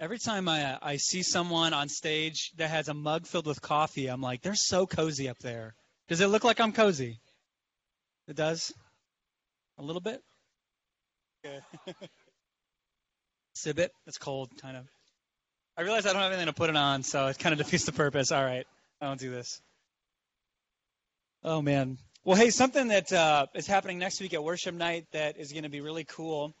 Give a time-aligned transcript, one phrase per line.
[0.00, 4.06] Every time I I see someone on stage that has a mug filled with coffee,
[4.06, 5.74] I'm like, they're so cozy up there.
[6.08, 7.20] Does it look like I'm cozy?
[8.26, 8.72] It does.
[9.76, 10.22] A little bit.
[11.44, 11.60] Okay.
[13.54, 13.90] Cibbit.
[14.06, 14.86] It's cold, kind of.
[15.76, 17.84] I realize I don't have anything to put it on, so it kind of defeats
[17.84, 18.32] the purpose.
[18.32, 18.66] All right,
[19.02, 19.60] I don't do this.
[21.44, 21.98] Oh man.
[22.24, 25.64] Well, hey, something that uh, is happening next week at worship night that is going
[25.64, 26.54] to be really cool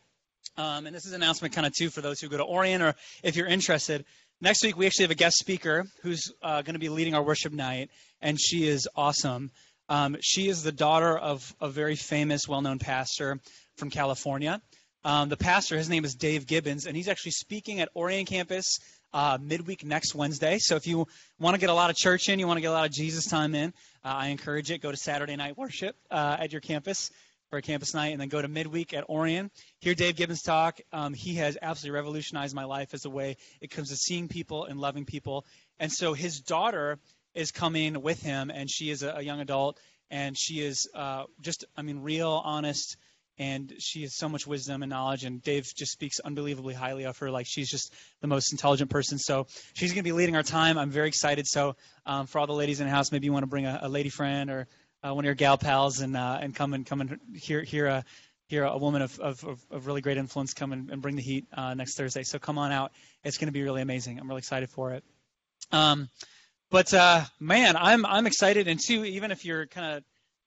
[0.56, 2.82] um, and this is an announcement kind of too for those who go to Orion
[2.82, 4.04] or if you're interested.
[4.40, 7.22] Next week we actually have a guest speaker who's uh, going to be leading our
[7.22, 9.50] worship night, and she is awesome.
[9.88, 13.40] Um, she is the daughter of a very famous, well-known pastor
[13.76, 14.62] from California.
[15.04, 18.78] Um, the pastor, his name is Dave Gibbons, and he's actually speaking at Orion campus
[19.12, 20.58] uh, midweek next Wednesday.
[20.58, 21.06] So if you
[21.38, 22.92] want to get a lot of church in, you want to get a lot of
[22.92, 23.72] Jesus time in,
[24.04, 24.80] uh, I encourage it.
[24.80, 27.10] Go to Saturday night worship uh, at your campus
[27.50, 29.50] for campus night, and then go to midweek at Orion.
[29.80, 30.80] Hear Dave Gibbons talk.
[30.92, 34.64] Um, he has absolutely revolutionized my life as a way it comes to seeing people
[34.64, 35.44] and loving people.
[35.78, 36.98] And so his daughter
[37.34, 39.78] is coming with him, and she is a, a young adult,
[40.10, 42.96] and she is uh, just, I mean, real, honest,
[43.38, 45.24] and she has so much wisdom and knowledge.
[45.24, 47.30] And Dave just speaks unbelievably highly of her.
[47.30, 49.18] Like she's just the most intelligent person.
[49.18, 50.76] So she's going to be leading our time.
[50.76, 51.46] I'm very excited.
[51.46, 51.74] So
[52.04, 53.88] um, for all the ladies in the house, maybe you want to bring a, a
[53.88, 54.68] lady friend or
[55.02, 57.86] uh, one of your gal pals and uh, and come and come and hear hear
[57.86, 58.04] a
[58.48, 61.46] hear a woman of, of, of really great influence come and, and bring the heat
[61.54, 62.24] uh, next Thursday.
[62.24, 62.90] So come on out.
[63.22, 64.18] It's going to be really amazing.
[64.18, 65.04] I'm really excited for it.
[65.70, 66.08] Um,
[66.68, 68.68] but uh, man, I'm I'm excited.
[68.68, 70.04] And two, even if you're kind of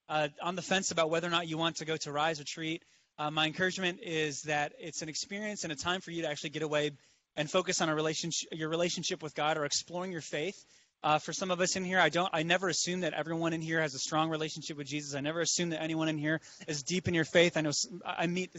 [0.10, 2.84] uh, on the fence about whether or not you want to go to Rise Retreat,
[3.18, 6.50] uh, my encouragement is that it's an experience and a time for you to actually
[6.50, 6.92] get away
[7.36, 10.66] and focus on a relationship, your relationship with God, or exploring your faith.
[11.04, 12.30] Uh, for some of us in here, I don't.
[12.32, 15.16] I never assume that everyone in here has a strong relationship with Jesus.
[15.16, 17.58] I never assume that anyone in here is deep in your faith.
[17.58, 17.72] I know
[18.06, 18.56] I meet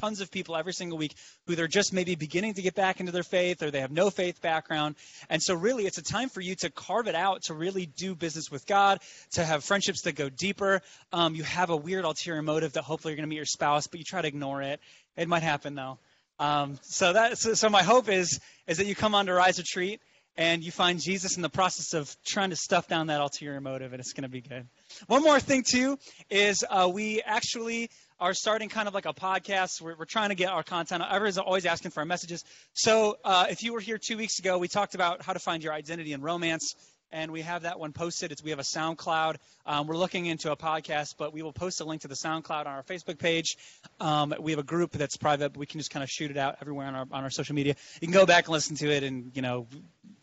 [0.00, 1.14] tons of people every single week
[1.46, 4.08] who they're just maybe beginning to get back into their faith or they have no
[4.08, 4.94] faith background.
[5.28, 8.14] And so, really, it's a time for you to carve it out to really do
[8.14, 9.00] business with God,
[9.32, 10.80] to have friendships that go deeper.
[11.12, 13.86] Um, you have a weird ulterior motive that hopefully you're going to meet your spouse,
[13.86, 14.80] but you try to ignore it.
[15.16, 15.98] It might happen though.
[16.38, 19.58] Um, so that so, so my hope is is that you come on to Rise
[19.58, 20.00] Retreat
[20.36, 23.92] and you find Jesus in the process of trying to stuff down that ulterior motive,
[23.92, 24.66] and it's going to be good.
[25.06, 25.98] One more thing, too,
[26.30, 29.80] is uh, we actually are starting kind of like a podcast.
[29.80, 31.02] We're, we're trying to get our content.
[31.10, 32.44] Everyone's always asking for our messages.
[32.72, 35.62] So uh, if you were here two weeks ago, we talked about how to find
[35.62, 36.74] your identity in romance
[37.12, 38.32] and we have that one posted.
[38.32, 39.36] It's, we have a SoundCloud.
[39.66, 42.60] Um, we're looking into a podcast, but we will post a link to the SoundCloud
[42.60, 43.56] on our Facebook page.
[44.00, 46.36] Um, we have a group that's private, but we can just kind of shoot it
[46.36, 47.76] out everywhere on our on our social media.
[48.00, 49.66] You can go back and listen to it, and you know,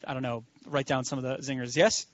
[0.05, 1.77] I don't know, write down some of the zingers.
[1.77, 2.05] Yes.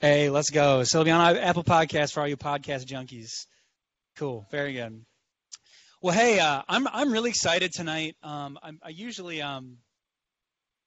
[0.00, 0.82] Hey, let's go.
[0.84, 3.46] So it'll be on Apple Podcast for all you podcast junkies.
[4.16, 4.46] Cool.
[4.50, 5.04] Very good.
[6.00, 8.16] Well, hey, uh, I'm I'm really excited tonight.
[8.22, 9.78] Um, I, I usually um,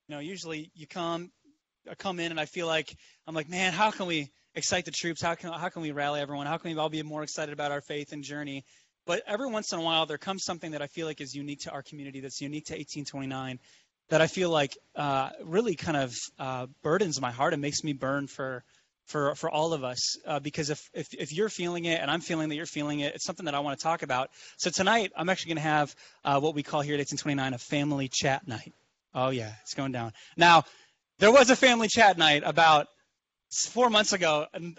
[0.07, 1.31] you know, usually you come
[1.95, 5.21] come in and I feel like I'm like, man, how can we excite the troops?
[5.21, 6.47] How can how can we rally everyone?
[6.47, 8.65] How can we all be more excited about our faith and journey?
[9.05, 11.61] But every once in a while, there comes something that I feel like is unique
[11.61, 13.59] to our community, that's unique to 1829,
[14.09, 17.93] that I feel like uh, really kind of uh, burdens my heart and makes me
[17.93, 18.63] burn for
[19.05, 20.17] for for all of us.
[20.25, 23.15] Uh, because if, if if you're feeling it and I'm feeling that you're feeling it,
[23.15, 24.29] it's something that I want to talk about.
[24.57, 27.57] So tonight, I'm actually going to have uh, what we call here at 1829 a
[27.57, 28.73] family chat night.
[29.13, 30.63] Oh yeah, it's going down now.
[31.19, 32.85] There was a family chat night about
[33.49, 34.77] four months ago, and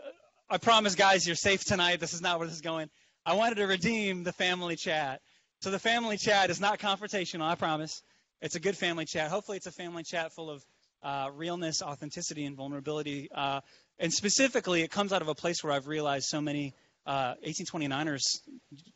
[0.48, 1.98] I promise, guys, you're safe tonight.
[1.98, 2.90] This is not where this is going.
[3.26, 5.20] I wanted to redeem the family chat.
[5.62, 8.04] So the family chat is not confrontational, I promise.
[8.40, 9.32] It's a good family chat.
[9.32, 10.64] Hopefully, it's a family chat full of
[11.02, 13.28] uh, realness, authenticity, and vulnerability.
[13.34, 13.60] Uh,
[13.98, 16.72] and specifically, it comes out of a place where I've realized so many
[17.08, 18.40] uh, 1829ers,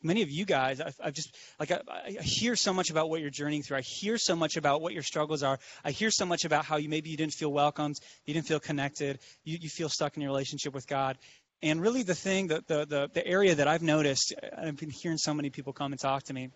[0.03, 3.21] many of you guys, I've, I've just like I, I, hear so much about what
[3.21, 3.77] you're journeying through.
[3.77, 5.57] I hear so much about what your struggles are.
[5.83, 8.59] I hear so much about how you maybe you didn't feel welcomed, you didn't feel
[8.59, 11.17] connected, you, you feel stuck in your relationship with God.
[11.63, 15.17] And really, the thing, the, the the the area that I've noticed, I've been hearing
[15.17, 16.51] so many people come and talk to me,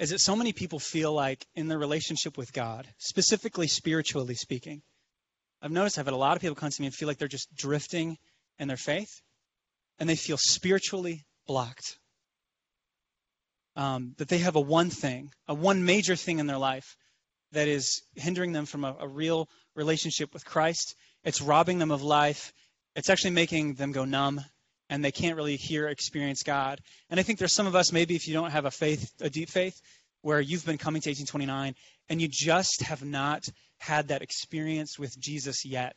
[0.00, 4.82] is that so many people feel like in their relationship with God, specifically spiritually speaking.
[5.62, 7.28] I've noticed I've had a lot of people come to me and feel like they're
[7.28, 8.18] just drifting
[8.58, 9.20] in their faith
[10.00, 11.98] and they feel spiritually blocked.
[13.76, 16.96] Um, that they have a one thing, a one major thing in their life
[17.52, 20.96] that is hindering them from a, a real relationship with Christ.
[21.22, 22.52] It's robbing them of life.
[22.96, 24.44] It's actually making them go numb
[24.88, 26.80] and they can't really hear experience God.
[27.08, 29.30] And I think there's some of us, maybe if you don't have a faith, a
[29.30, 29.80] deep faith,
[30.22, 31.74] where you've been coming to 1829
[32.08, 35.96] and you just have not had that experience with Jesus yet.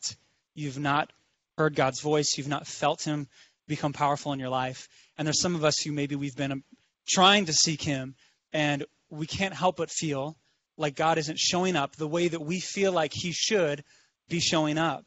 [0.54, 1.12] You've not
[1.58, 3.28] heard God's voice, you've not felt Him
[3.66, 4.88] become powerful in your life.
[5.16, 6.64] And there's some of us who maybe we've been um,
[7.08, 8.14] trying to seek Him,
[8.52, 10.36] and we can't help but feel
[10.76, 13.84] like God isn't showing up the way that we feel like He should
[14.28, 15.04] be showing up.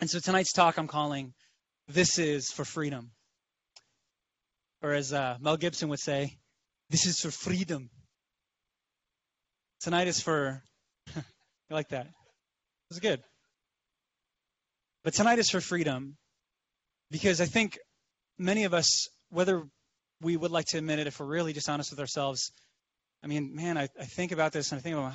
[0.00, 1.34] And so tonight's talk I'm calling
[1.88, 3.10] This is for Freedom.
[4.82, 6.38] Or as uh, Mel Gibson would say,
[6.90, 7.90] This is for freedom.
[9.80, 10.62] Tonight is for.
[11.16, 11.22] you
[11.70, 12.06] like that?
[12.06, 13.22] It was good.
[15.04, 16.16] But tonight is for freedom
[17.10, 17.78] because I think
[18.38, 19.62] many of us, whether
[20.20, 22.50] we would like to admit it, if we're really just honest with ourselves,
[23.22, 25.14] I mean, man, I, I think about this and I think about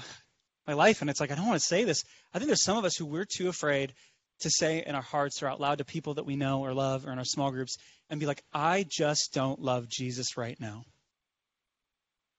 [0.68, 2.04] my life, and it's like, I don't want to say this.
[2.34, 3.94] I think there's some of us who we're too afraid
[4.40, 7.06] to say in our hearts or out loud to people that we know or love
[7.06, 7.78] or in our small groups
[8.10, 10.84] and be like, I just don't love Jesus right now.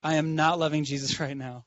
[0.02, 1.64] I am not loving Jesus right now.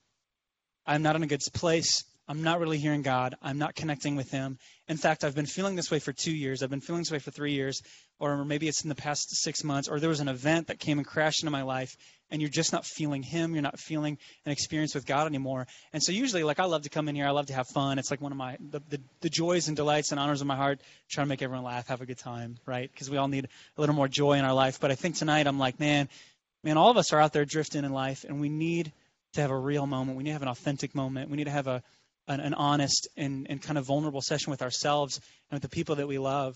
[0.85, 2.03] I'm not in a good place.
[2.29, 3.35] I'm not really hearing God.
[3.41, 4.57] I'm not connecting with Him.
[4.89, 6.61] In fact, I've been feeling this way for two years.
[6.61, 7.81] I've been feeling this way for three years,
[8.19, 10.97] or maybe it's in the past six months, or there was an event that came
[10.97, 11.95] and crashed into my life,
[12.29, 13.53] and you're just not feeling Him.
[13.53, 15.67] You're not feeling an experience with God anymore.
[15.93, 17.27] And so, usually, like I love to come in here.
[17.27, 17.97] I love to have fun.
[17.97, 20.57] It's like one of my the, the, the joys and delights and honors of my
[20.57, 20.81] heart.
[21.09, 22.91] Try to make everyone laugh, have a good time, right?
[22.91, 24.81] Because we all need a little more joy in our life.
[24.81, 26.09] But I think tonight, I'm like, man,
[26.61, 28.91] man, all of us are out there drifting in life, and we need
[29.33, 30.17] to have a real moment.
[30.17, 31.29] We need to have an authentic moment.
[31.29, 31.83] We need to have a
[32.27, 35.19] an, an honest and, and kind of vulnerable session with ourselves
[35.49, 36.55] and with the people that we love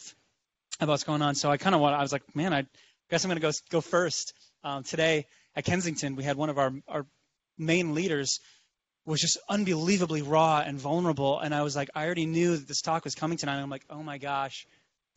[0.80, 1.36] about what's going on.
[1.36, 2.66] So I kind of want, I was like, man, I
[3.10, 4.34] guess I'm going to go go first.
[4.64, 5.26] Um, today
[5.56, 7.06] at Kensington, we had one of our, our
[7.58, 8.40] main leaders
[9.06, 11.40] was just unbelievably raw and vulnerable.
[11.40, 13.56] And I was like, I already knew that this talk was coming tonight.
[13.56, 14.68] And I'm like, oh my gosh,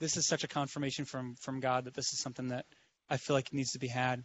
[0.00, 2.66] this is such a confirmation from from God that this is something that
[3.08, 4.25] I feel like needs to be had.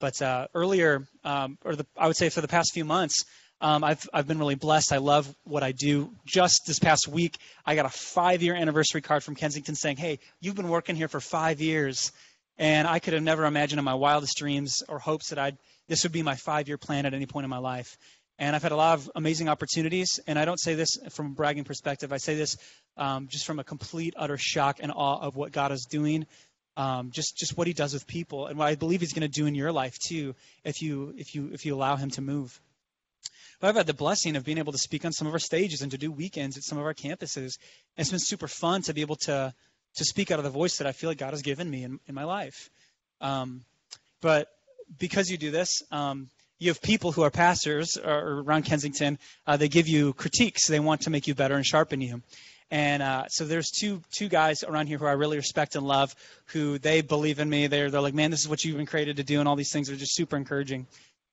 [0.00, 3.24] But uh, earlier, um, or the, I would say for the past few months,
[3.64, 4.92] um, I've I've been really blessed.
[4.92, 6.10] I love what I do.
[6.26, 10.54] Just this past week, I got a five-year anniversary card from Kensington saying, "Hey, you've
[10.54, 12.12] been working here for five years,"
[12.58, 15.56] and I could have never imagined in my wildest dreams or hopes that I'd
[15.88, 17.96] this would be my five-year plan at any point in my life.
[18.38, 20.20] And I've had a lot of amazing opportunities.
[20.26, 22.12] And I don't say this from a bragging perspective.
[22.12, 22.58] I say this
[22.98, 26.26] um, just from a complete, utter shock and awe of what God is doing
[26.76, 29.28] um, just just what he does with people and what I believe he's going to
[29.28, 32.60] do in your life too if you if you if you allow him to move.
[33.60, 35.82] But I've had the blessing of being able to speak on some of our stages
[35.82, 37.58] and to do weekends at some of our campuses.
[37.96, 39.54] And it's been super fun to be able to
[39.96, 42.00] to speak out of the voice that I feel like God has given me in,
[42.08, 42.68] in my life.
[43.20, 43.64] Um,
[44.20, 44.48] but
[44.98, 46.28] because you do this, um,
[46.58, 49.18] you have people who are pastors around Kensington.
[49.46, 50.66] Uh, they give you critiques.
[50.66, 52.22] They want to make you better and sharpen you.
[52.70, 56.14] And uh, so there's two two guys around here who I really respect and love,
[56.46, 57.66] who they believe in me.
[57.66, 59.72] They're they're like, man, this is what you've been created to do, and all these
[59.72, 60.86] things are just super encouraging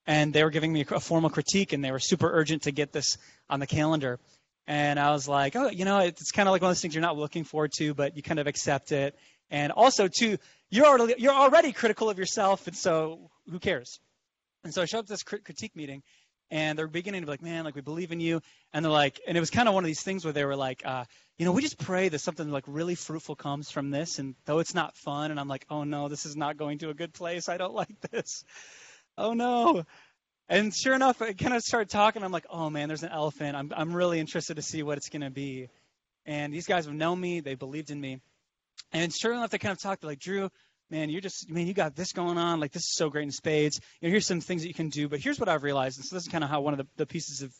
[0.07, 2.91] and they were giving me a formal critique, and they were super urgent to get
[2.91, 3.17] this
[3.49, 4.19] on the calendar.
[4.67, 6.95] And I was like, oh, you know, it's kind of like one of those things
[6.95, 9.17] you're not looking forward to, but you kind of accept it.
[9.49, 10.37] And also, too,
[10.69, 13.99] you're already you're already critical of yourself, and so who cares?
[14.63, 16.03] And so I showed up to this critique meeting,
[16.51, 18.41] and they're beginning to be like, man, like we believe in you.
[18.71, 20.55] And they're like, and it was kind of one of these things where they were
[20.55, 21.05] like, uh,
[21.37, 24.19] you know, we just pray that something like really fruitful comes from this.
[24.19, 26.89] And though it's not fun, and I'm like, oh no, this is not going to
[26.89, 27.49] a good place.
[27.49, 28.45] I don't like this
[29.17, 29.83] oh no.
[30.49, 32.23] And sure enough, I kind of started talking.
[32.23, 33.55] I'm like, oh man, there's an elephant.
[33.55, 35.69] I'm, I'm really interested to see what it's going to be.
[36.25, 37.39] And these guys have known me.
[37.39, 38.19] They believed in me.
[38.91, 40.01] And sure enough, they kind of talked.
[40.01, 40.49] They're like, Drew,
[40.89, 42.59] man, you're just, man, you got this going on.
[42.59, 43.79] Like, this is so great in spades.
[44.01, 45.07] You know, here's some things that you can do.
[45.07, 45.99] But here's what I've realized.
[45.99, 47.53] And so this is kind of how one of the, the pieces of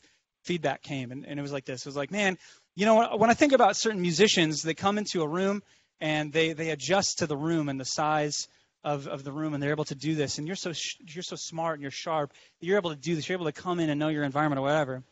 [0.44, 1.12] feedback came.
[1.12, 1.80] And, and it was like this.
[1.80, 2.36] It was like, man,
[2.74, 5.62] you know, when I think about certain musicians, they come into a room
[5.98, 8.48] and they, they adjust to the room and the size–
[8.84, 10.38] of, of the room and they're able to do this.
[10.38, 10.72] And you're so
[11.06, 13.28] you're so smart and you're sharp you're able to do this.
[13.28, 15.02] You're able to come in and know your environment or whatever.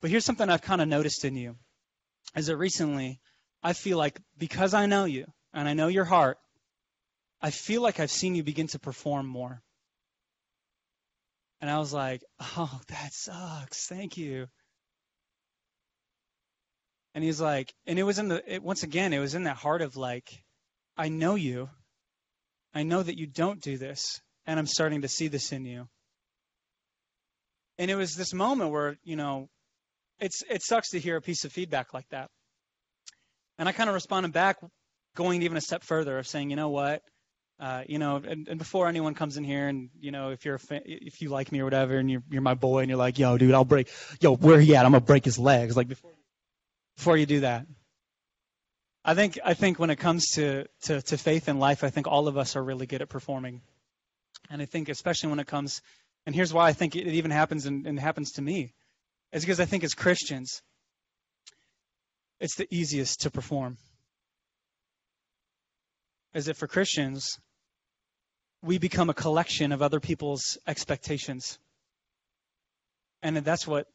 [0.00, 1.56] But here's something i've kind of noticed in you
[2.36, 3.20] is that recently
[3.62, 6.38] i feel like because i know you and i know your heart
[7.40, 9.62] i feel like i've seen you begin to perform more.
[11.60, 13.86] And i was like oh that sucks.
[13.86, 14.48] Thank you.
[17.14, 19.56] And he's like and it was in the it, once again it was in that
[19.56, 20.42] heart of like
[20.96, 21.68] i know you
[22.74, 25.88] I know that you don't do this, and I'm starting to see this in you.
[27.78, 29.48] And it was this moment where, you know,
[30.20, 32.28] it's it sucks to hear a piece of feedback like that.
[33.58, 34.58] And I kind of responded back,
[35.16, 37.02] going even a step further of saying, you know what,
[37.60, 40.58] uh, you know, and, and, before anyone comes in here, and you know, if you're
[40.58, 43.18] fan, if you like me or whatever, and you're you're my boy, and you're like,
[43.18, 43.88] yo, dude, I'll break,
[44.20, 44.84] yo, where he at?
[44.84, 45.76] I'm gonna break his legs.
[45.76, 46.10] Like before,
[46.96, 47.66] before you do that,
[49.04, 52.06] I think I think when it comes to, to, to faith in life, I think
[52.06, 53.62] all of us are really good at performing.
[54.48, 55.82] And I think especially when it comes
[56.24, 58.74] and here's why I think it even happens and, and happens to me.
[59.32, 60.62] Is because I think as Christians,
[62.38, 63.78] it's the easiest to perform.
[66.34, 67.38] Is that for Christians,
[68.62, 71.58] we become a collection of other people's expectations.
[73.22, 73.86] And that's what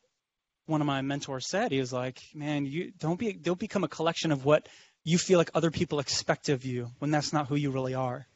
[0.66, 1.72] one of my mentors said.
[1.72, 4.68] He was like, "Man, you don't be don't become a collection of what
[5.08, 8.28] you feel like other people expect of you when that's not who you really are.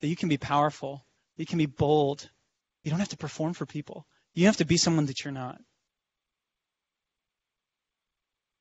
[0.00, 2.28] That you can be powerful, you can be bold.
[2.82, 4.04] You don't have to perform for people.
[4.34, 5.62] You have to be someone that you're not."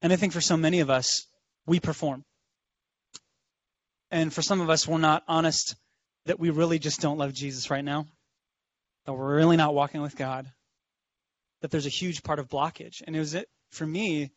[0.04, 1.26] And I think for so many of us,
[1.66, 2.24] we perform.
[4.12, 5.76] And for some of us, we're not honest
[6.26, 8.06] that we really just don't love Jesus right now,
[9.06, 10.54] that we're really not walking with God,
[11.62, 13.02] that there's a huge part of blockage.
[13.02, 14.32] And it was it for me,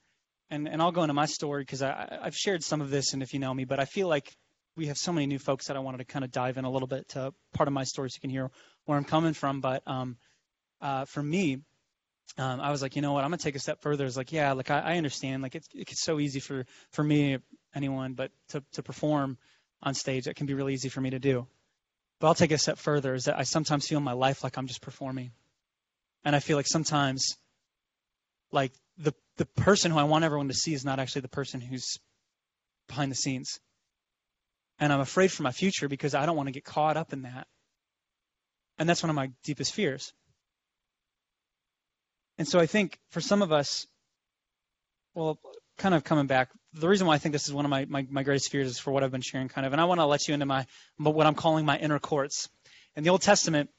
[0.51, 3.23] and, and I'll go into my story because I I've shared some of this, and
[3.23, 4.35] if you know me, but I feel like
[4.77, 6.71] we have so many new folks that I wanted to kind of dive in a
[6.71, 8.51] little bit to part of my story so you can hear
[8.85, 9.61] where I'm coming from.
[9.61, 10.19] But um,
[10.81, 11.63] uh, for me,
[12.39, 14.05] um, I was like, you know what, I'm gonna take a step further.
[14.05, 17.39] It's like, yeah, like I, I understand, like it's it's so easy for for me,
[17.75, 19.39] anyone, but to to perform
[19.83, 21.47] on stage, it can be really easy for me to do.
[22.19, 24.57] But I'll take a step further is that I sometimes feel in my life like
[24.57, 25.33] I'm just performing.
[26.25, 27.37] And I feel like sometimes
[28.51, 31.61] like the the person who I want everyone to see is not actually the person
[31.61, 31.99] who's
[32.89, 33.61] behind the scenes.
[34.79, 37.23] And I'm afraid for my future because I don't want to get caught up in
[37.23, 37.47] that.
[38.79, 40.13] And that's one of my deepest fears.
[42.39, 43.87] And so I think for some of us,
[45.15, 45.39] well,
[45.79, 48.07] kind of coming back, the reason why I think this is one of my, my,
[48.11, 49.73] my greatest fears is for what I've been sharing, kind of.
[49.73, 50.67] And I want to let you into my
[50.99, 52.51] what I'm calling my inner courts.
[52.97, 53.71] In the Old Testament,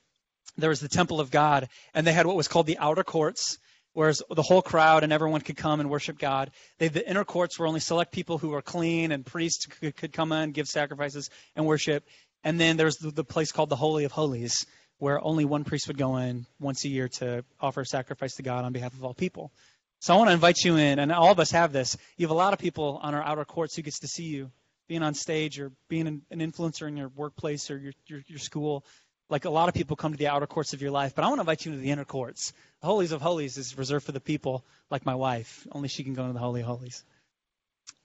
[0.58, 3.60] there was the temple of God, and they had what was called the outer courts,
[3.98, 6.52] whereas the whole crowd and everyone could come and worship God.
[6.78, 10.14] They, the inner courts were only select people who were clean, and priests could, could
[10.14, 12.04] come in, give sacrifices, and worship.
[12.44, 14.68] And then there's the, the place called the Holy of Holies,
[15.00, 18.44] where only one priest would go in once a year to offer a sacrifice to
[18.44, 19.52] God on behalf of all people.
[20.00, 21.98] So I want to invite you in, and all of us have this.
[22.18, 24.52] You have a lot of people on our outer courts who gets to see you
[24.88, 28.86] being on stage or being an, influencer in your workplace or your, your, your school.
[29.30, 31.28] Like a lot of people come to the outer courts of your life, but I
[31.28, 32.54] want to invite you into the inner courts.
[32.82, 35.68] The holies of holies is reserved for the people like my wife.
[35.72, 37.04] Only she can go into the holy holies.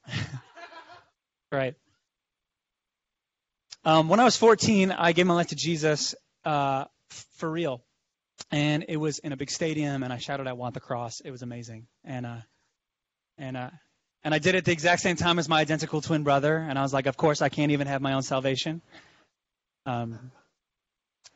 [1.52, 1.74] right.
[3.84, 6.84] Um, when I was 14, I gave my life to Jesus uh,
[7.36, 7.82] for real
[8.50, 11.30] and it was in a big stadium, and I shouted, "I want the cross." It
[11.30, 12.40] was amazing, and uh,
[13.38, 13.70] and uh,
[14.24, 16.82] and I did it the exact same time as my identical twin brother, and I
[16.82, 18.82] was like, "Of course, I can't even have my own salvation."
[19.86, 20.32] Um,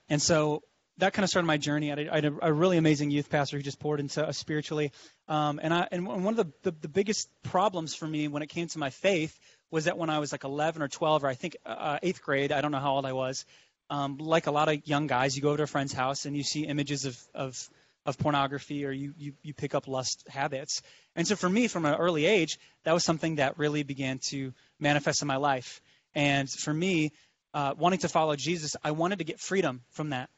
[0.09, 0.62] and so
[0.99, 1.92] that kind of started my journey.
[1.92, 4.92] I had, a, a, really amazing youth pastor who just poured into us spiritually,
[5.29, 8.49] um, and I and one of the, the, the biggest problems for me when it
[8.49, 9.38] came to my faith
[9.71, 12.53] was that when I was like 11 or 12 or I think uh, eighth grade,
[12.53, 13.45] I don't know how old I was,
[13.90, 16.42] um, like a lot of young guys, you go to a friend's house and you
[16.42, 17.69] see images of, of,
[18.05, 20.83] of pornography or you, you, you pick up lust habits.
[21.14, 24.53] And so for me, from an early age, that was something that really began to
[24.81, 25.81] manifest in my life.
[26.14, 27.12] And for me,
[27.57, 30.29] uh, wanting to follow Jesus, I wanted to get freedom from that.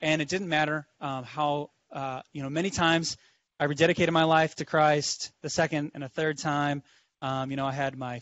[0.00, 3.16] And it didn't matter um, how, uh, you know, many times
[3.60, 6.82] I rededicated my life to Christ, the second and a third time.
[7.22, 8.20] Um, you know, I had my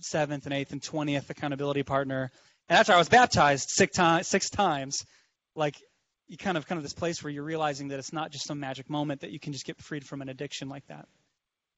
[0.00, 2.30] seventh and eighth and twentieth accountability partner
[2.68, 5.04] and after I was baptized six, six times,
[5.54, 5.76] like
[6.28, 8.60] you kind of kind of this place where you're realizing that it's not just some
[8.60, 11.06] magic moment that you can just get freed from an addiction like that.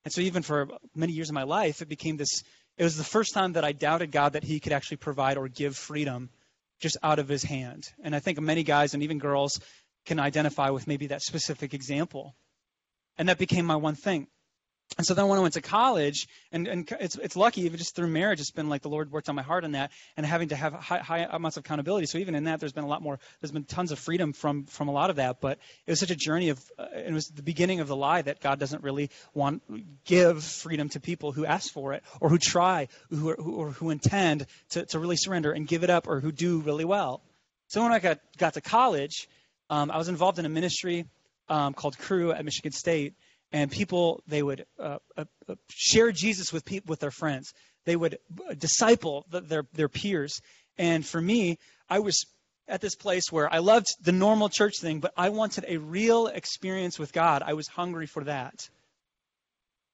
[0.05, 2.43] And so even for many years of my life, it became this.
[2.79, 5.49] It was the first time that I doubted God that He could actually provide or
[5.49, 6.31] give freedom
[6.81, 7.89] just out of His hand.
[8.03, 9.61] And I think many guys and even girls
[10.05, 12.35] can identify with maybe that specific example.
[13.19, 14.29] And that became my one thing.
[14.99, 17.95] And so then when I went to college, and, and it's, it's lucky, even just
[17.95, 20.49] through marriage, it's been like the Lord worked on my heart on that, and having
[20.49, 22.07] to have high, high amounts of accountability.
[22.07, 24.65] So even in that, there's been a lot more, there's been tons of freedom from,
[24.65, 25.41] from a lot of that.
[25.41, 28.23] But it was such a journey of, uh, it was the beginning of the lie
[28.23, 29.63] that God doesn't really want,
[30.05, 33.91] give freedom to people who ask for it, or who try, who, who, or who
[33.91, 37.21] intend to, to really surrender and give it up, or who do really well.
[37.67, 39.29] So when I got, got to college,
[39.69, 41.05] um, I was involved in a ministry
[41.49, 43.15] um, called Cru at Michigan State
[43.53, 47.53] and people they would uh, uh, uh, share Jesus with people with their friends.
[47.85, 48.19] They would
[48.59, 50.41] disciple the, their their peers.
[50.79, 52.27] And for me, I was
[52.69, 56.27] at this place where I loved the normal church thing, but I wanted a real
[56.27, 57.43] experience with God.
[57.47, 58.69] I was hungry for that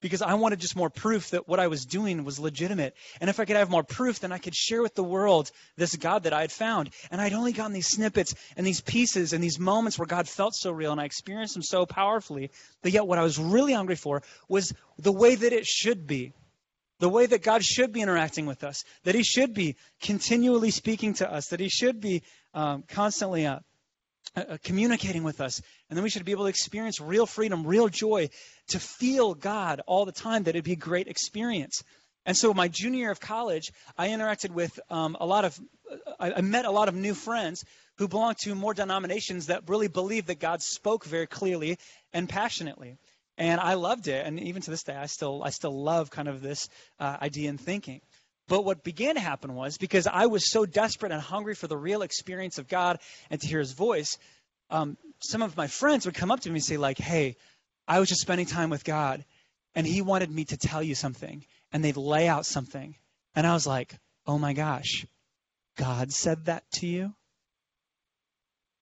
[0.02, 2.94] because I wanted just more proof that what I was doing was legitimate.
[3.20, 5.96] And if I could have more proof, then I could share with the world this
[5.96, 6.90] God that I had found.
[7.10, 10.54] And I'd only gotten these snippets and these pieces and these moments where God felt
[10.54, 12.50] so real and I experienced Him so powerfully.
[12.82, 16.34] But yet, what I was really hungry for was the way that it should be.
[16.98, 21.14] The way that God should be interacting with us, that He should be continually speaking
[21.14, 22.22] to us, that He should be
[22.54, 23.58] um, constantly uh,
[24.36, 25.60] uh, communicating with us.
[25.88, 28.30] And then we should be able to experience real freedom, real joy,
[28.68, 31.82] to feel God all the time, that it'd be a great experience.
[32.24, 35.58] And so, my junior year of college, I interacted with um, a lot of,
[36.20, 37.64] I, I met a lot of new friends
[37.98, 41.78] who belonged to more denominations that really believed that God spoke very clearly
[42.12, 42.98] and passionately.
[43.36, 44.24] and I loved it.
[44.24, 46.68] And even to this day, I still I still love kind of this
[47.00, 48.00] uh, idea and thinking.
[48.52, 51.76] But what began to happen was because I was so desperate and hungry for the
[51.78, 52.98] real experience of God
[53.30, 54.18] and to hear His voice,
[54.68, 57.36] um, some of my friends would come up to me and say like, "Hey,
[57.88, 59.24] I was just spending time with God,
[59.74, 62.94] and He wanted me to tell you something," and they'd lay out something,
[63.34, 65.06] and I was like, "Oh my gosh,
[65.78, 67.14] God said that to you?"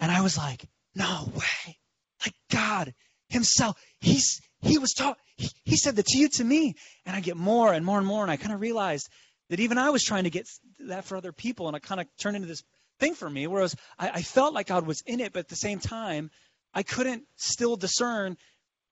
[0.01, 0.65] And I was like,
[0.97, 1.79] "No way!"
[2.27, 2.93] Like God
[3.29, 5.17] Himself, He's He was taught.
[5.37, 6.75] He, he said that to you, to me,
[7.07, 9.09] and I get more and more and more, and I kind of realized
[9.51, 10.49] that even I was trying to get
[10.87, 12.63] that for other people, and it kind of turned into this
[12.99, 15.57] thing for me, whereas I, I felt like God was in it, but at the
[15.57, 16.31] same time,
[16.73, 18.37] I couldn't still discern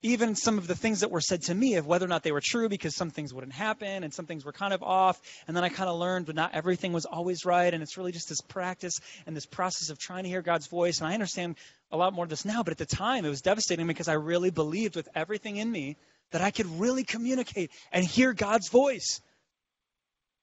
[0.01, 2.31] even some of the things that were said to me of whether or not they
[2.31, 5.21] were true because some things wouldn't happen and some things were kind of off.
[5.45, 8.13] And then i kind of learned that not everything was always right and it's really
[8.13, 10.99] just this practice and this process of trying to hear god's voice.
[10.99, 11.57] And i understand
[11.91, 14.13] a lot more of this now but at the time it was devastating because i
[14.13, 15.97] really believed with everything in me
[16.31, 19.19] that i could really communicate and hear god's voice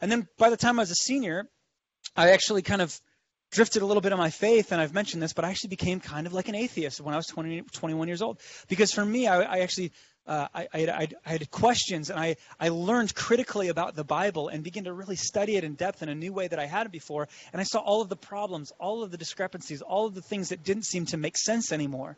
[0.01, 1.49] and then by the time i was a senior
[2.17, 2.99] i actually kind of
[3.51, 6.01] drifted a little bit on my faith, and I've mentioned this, but I actually became
[6.01, 8.41] kind of like an atheist when I was 20, 21 years old.
[8.69, 9.93] Because for me, I, I actually
[10.27, 14.65] uh, I, I, I, had questions, and I, I learned critically about the Bible and
[14.65, 17.29] began to really study it in depth in a new way that I hadn't before.
[17.53, 20.49] And I saw all of the problems, all of the discrepancies, all of the things
[20.49, 22.17] that didn't seem to make sense anymore.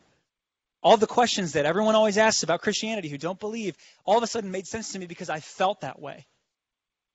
[0.81, 4.27] All the questions that everyone always asks about Christianity who don't believe, all of a
[4.27, 6.25] sudden made sense to me because I felt that way.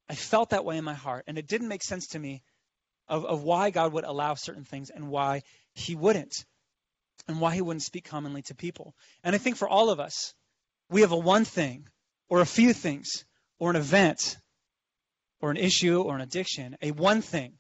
[0.09, 2.43] I felt that way in my heart, and it didn't make sense to me
[3.09, 5.43] of, of why God would allow certain things and why
[5.75, 6.45] he wouldn't,
[7.27, 8.95] and why he wouldn't speak commonly to people.
[9.23, 10.35] And I think for all of us,
[10.91, 11.89] we have a one thing,
[12.29, 13.25] or a few things,
[13.59, 14.37] or an event,
[15.41, 17.55] or an issue, or an addiction, a one thing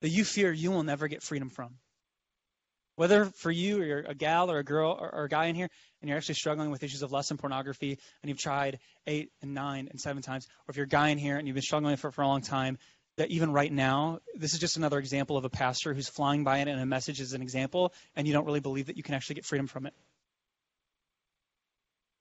[0.00, 1.78] that you fear you will never get freedom from.
[2.96, 5.54] Whether for you or you're a gal or a girl or, or, a guy in
[5.54, 5.68] here
[6.00, 9.54] and you're actually struggling with issues of lust and pornography and you've tried eight and
[9.54, 11.92] nine and seven times, or if you're a guy in here and you've been struggling
[11.92, 12.78] it for a long time
[13.16, 16.58] that even right now, this is just another example of a pastor who's flying by
[16.58, 19.14] it and a message is an example, and you don't really believe that you can
[19.14, 19.94] actually get freedom from it.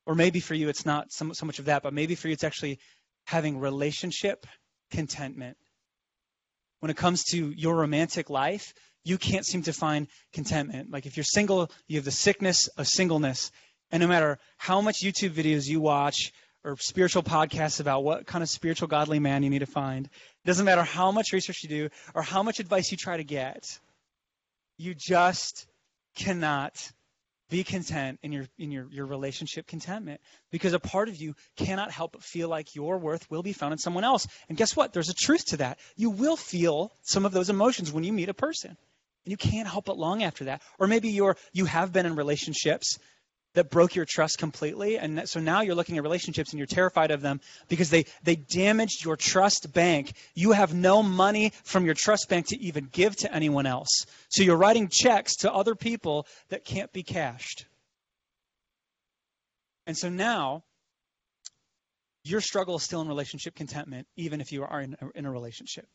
[0.05, 2.33] Or maybe for you, it's not so, so much of that, but maybe for you,
[2.33, 2.79] it's actually
[3.25, 4.45] having relationship
[4.91, 5.57] contentment.
[6.79, 8.73] When it comes to your romantic life,
[9.06, 10.91] you can't seem to find contentment.
[10.91, 13.52] Like if you're single, you have the sickness of singleness.
[13.91, 18.41] And no matter how much YouTube videos you watch or spiritual podcasts about what kind
[18.41, 21.70] of spiritual godly man you need to find, it doesn't matter how much research you
[21.70, 23.80] do or how much advice you try to get.
[24.78, 25.68] You just
[26.15, 26.91] cannot
[27.50, 30.20] be content in your in your, your relationship contentment
[30.52, 33.72] because a part of you cannot help but feel like your worth will be found
[33.72, 37.24] in someone else and guess what there's a truth to that you will feel some
[37.24, 38.76] of those emotions when you meet a person
[39.25, 42.15] and you can't help but long after that or maybe you're you have been in
[42.15, 42.97] relationships
[43.55, 44.97] that broke your trust completely.
[44.97, 48.35] And so now you're looking at relationships and you're terrified of them because they, they
[48.35, 50.13] damaged your trust bank.
[50.35, 54.05] You have no money from your trust bank to even give to anyone else.
[54.29, 57.65] So you're writing checks to other people that can't be cashed.
[59.88, 60.63] And so now
[62.23, 65.31] your struggle is still in relationship contentment, even if you are in a, in a
[65.31, 65.88] relationship.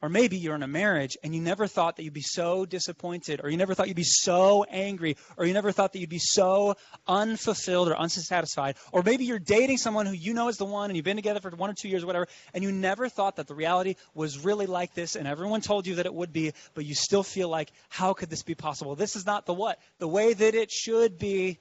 [0.00, 3.40] Or maybe you're in a marriage and you never thought that you'd be so disappointed,
[3.42, 6.20] or you never thought you'd be so angry, or you never thought that you'd be
[6.20, 6.76] so
[7.08, 8.76] unfulfilled or unsatisfied.
[8.92, 11.40] Or maybe you're dating someone who you know is the one and you've been together
[11.40, 14.38] for one or two years or whatever, and you never thought that the reality was
[14.44, 17.48] really like this, and everyone told you that it would be, but you still feel
[17.48, 18.94] like, how could this be possible?
[18.94, 19.80] This is not the what?
[19.98, 21.58] The way that it should be.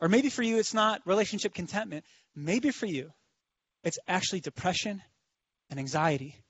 [0.00, 2.04] Or maybe for you, it's not relationship contentment.
[2.34, 3.12] Maybe for you,
[3.84, 5.00] it's actually depression
[5.70, 6.43] and anxiety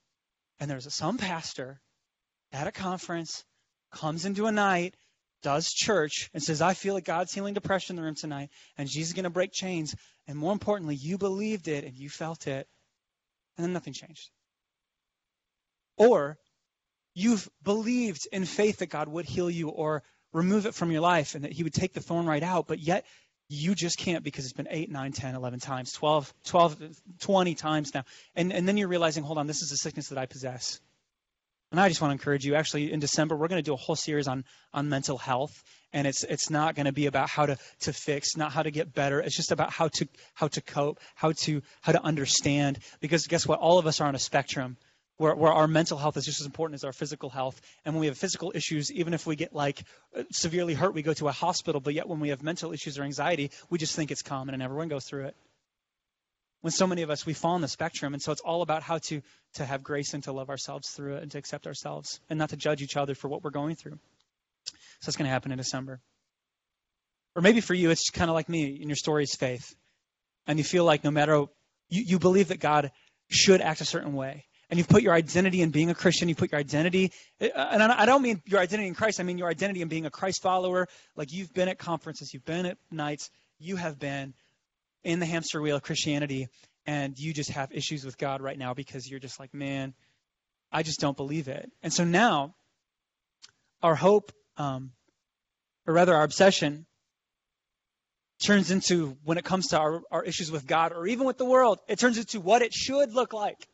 [0.65, 1.79] and there's some pastor
[2.51, 3.45] at a conference
[3.93, 4.95] comes into a night,
[5.43, 8.49] does church, and says, I feel like God's healing depression in the room tonight,
[8.79, 9.95] and Jesus is going to break chains.
[10.27, 12.67] And more importantly, you believed it and you felt it,
[13.59, 14.31] and then nothing changed.
[15.99, 16.39] Or
[17.15, 21.35] you've believed in faith that God would heal you or remove it from your life
[21.35, 23.05] and that He would take the thorn right out, but yet
[23.49, 26.77] you just can't because it's been 8, 9, 10, 11 times, 12, 12
[27.21, 28.05] 20 times now.
[28.35, 30.81] And, and then you're realizing, hold on, this is a sickness that I possess.
[31.71, 32.55] And I just want to encourage you.
[32.55, 35.63] Actually, in December, we're going to do a whole series on, on mental health.
[35.93, 38.71] And it's, it's not going to be about how to, to fix, not how to
[38.71, 39.21] get better.
[39.21, 42.79] It's just about how to, how to cope, how to, how to understand.
[43.01, 43.59] Because guess what?
[43.59, 44.77] All of us are on a spectrum
[45.17, 47.61] where, where our mental health is just as important as our physical health.
[47.85, 49.85] And when we have physical issues, even if we get like
[50.17, 51.81] uh, severely hurt, we go to a hospital.
[51.81, 54.63] But yet, when we have mental issues or anxiety, we just think it's common and
[54.63, 55.37] everyone goes through it.
[56.63, 58.15] When so many of us, we fall on the spectrum.
[58.15, 59.21] And so it's all about how to,
[59.55, 62.51] to have grace and to love ourselves through it and to accept ourselves and not
[62.51, 63.99] to judge each other for what we're going through.
[64.65, 66.01] So that's going to happen in December.
[67.37, 69.75] Or maybe for you, it's kind of like me in your story is faith.
[70.47, 71.45] And you feel like no matter,
[71.89, 72.93] you, you believe that God
[73.29, 74.47] should act a certain way.
[74.75, 76.29] And you've put your identity in being a Christian.
[76.29, 79.21] You put your identity, uh, and I don't mean your identity in Christ.
[79.21, 80.89] I mean your identity in being a Christ follower.
[81.15, 84.35] Like you've been at conferences, you've been at nights, you have been
[85.05, 86.49] in the hamster wheel of Christianity,
[86.87, 89.95] and you just have issues with God right now because you're just like, man,
[90.73, 91.71] I just don't believe it.
[91.85, 92.57] And so now,
[93.81, 94.91] our hope, um,
[95.87, 96.85] or rather our obsession,
[98.45, 101.45] turns into, when it comes to our, our issues with God or even with the
[101.45, 103.69] world, it turns into what it should look like.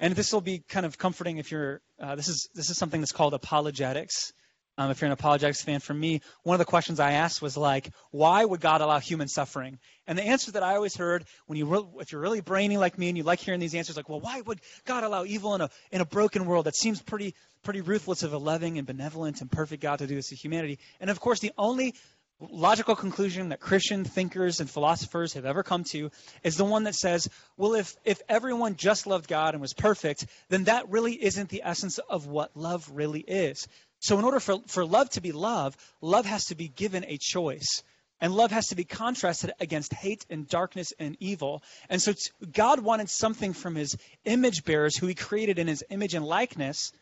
[0.00, 3.00] And this will be kind of comforting if you're, uh, this, is, this is something
[3.00, 4.32] that's called apologetics.
[4.76, 7.56] Um, if you're an apologetics fan, for me, one of the questions I asked was
[7.56, 9.78] like, why would God allow human suffering?
[10.08, 12.98] And the answer that I always heard when you, re- if you're really brainy like
[12.98, 15.60] me and you like hearing these answers, like, well, why would God allow evil in
[15.60, 19.40] a in a broken world that seems pretty pretty ruthless of a loving and benevolent
[19.40, 20.80] and perfect God to do this to humanity?
[20.98, 21.94] And of course, the only
[22.40, 26.10] logical conclusion that Christian thinkers and philosophers have ever come to
[26.42, 30.26] is the one that says, well, if, if everyone just loved God and was perfect,
[30.48, 33.66] then that really isn't the essence of what love really is.
[34.00, 37.18] So, in order for, for love to be love, love has to be given a
[37.18, 37.82] choice.
[38.20, 41.62] And love has to be contrasted against hate and darkness and evil.
[41.88, 42.12] And so,
[42.52, 46.92] God wanted something from his image bearers, who he created in his image and likeness,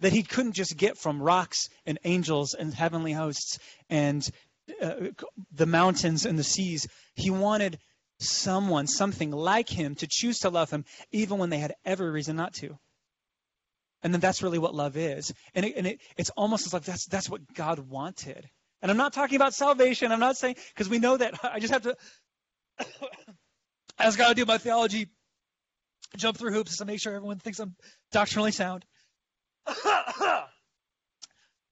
[0.00, 4.28] that he couldn't just get from rocks and angels and heavenly hosts and
[4.80, 6.86] uh, the mountains and the seas.
[7.14, 7.78] He wanted
[8.18, 12.36] someone, something like him, to choose to love him even when they had every reason
[12.36, 12.78] not to.
[14.02, 15.32] And then that's really what love is.
[15.54, 18.48] And, it, and it, it's almost as like that's, that's what God wanted.
[18.80, 20.10] And I'm not talking about salvation.
[20.10, 21.96] I'm not saying, because we know that I just have to
[23.98, 25.08] ask God to do my theology,
[26.16, 27.76] jump through hoops to make sure everyone thinks I'm
[28.10, 28.84] doctrinally sound.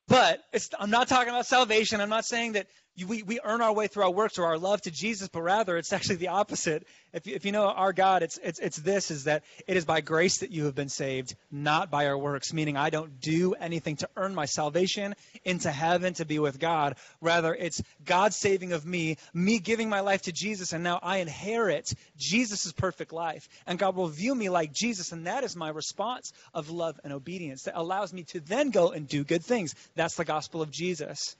[0.06, 0.40] but
[0.78, 2.00] I'm not talking about salvation.
[2.00, 2.68] I'm not saying that
[3.06, 5.76] we, we earn our way through our works or our love to Jesus, but rather
[5.76, 6.86] it's actually the opposite.
[7.12, 9.84] If you, if you know our God, it's, it's, it's this, is that it is
[9.84, 13.54] by grace that you have been saved, not by our works, meaning I don't do
[13.54, 16.96] anything to earn my salvation into heaven to be with God.
[17.20, 21.18] Rather, it's God saving of me, me giving my life to Jesus, and now I
[21.18, 23.48] inherit Jesus' perfect life.
[23.66, 27.12] And God will view me like Jesus, and that is my response of love and
[27.12, 29.74] obedience that allows me to then go and do good things.
[29.94, 31.36] That's the gospel of Jesus.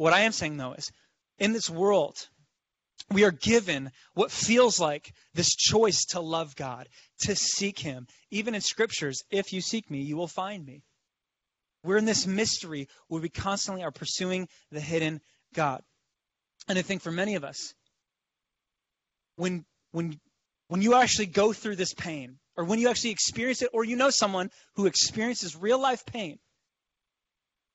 [0.00, 0.90] What I am saying, though, is
[1.38, 2.16] in this world,
[3.10, 6.88] we are given what feels like this choice to love God,
[7.24, 8.06] to seek Him.
[8.30, 10.84] Even in scriptures, if you seek me, you will find me.
[11.84, 15.20] We're in this mystery where we constantly are pursuing the hidden
[15.52, 15.82] God.
[16.66, 17.74] And I think for many of us,
[19.36, 20.18] when, when,
[20.68, 23.96] when you actually go through this pain, or when you actually experience it, or you
[23.96, 26.38] know someone who experiences real life pain,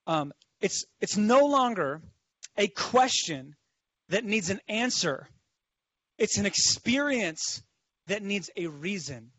[0.07, 2.01] um, it's, it's no longer
[2.58, 3.56] a question
[4.10, 5.28] that needs an answer.
[6.18, 7.62] It's an experience
[8.08, 9.32] that needs a reason.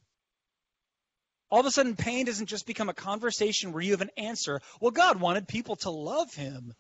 [1.50, 4.60] All of a sudden, pain doesn't just become a conversation where you have an answer.
[4.80, 6.74] Well, God wanted people to love him.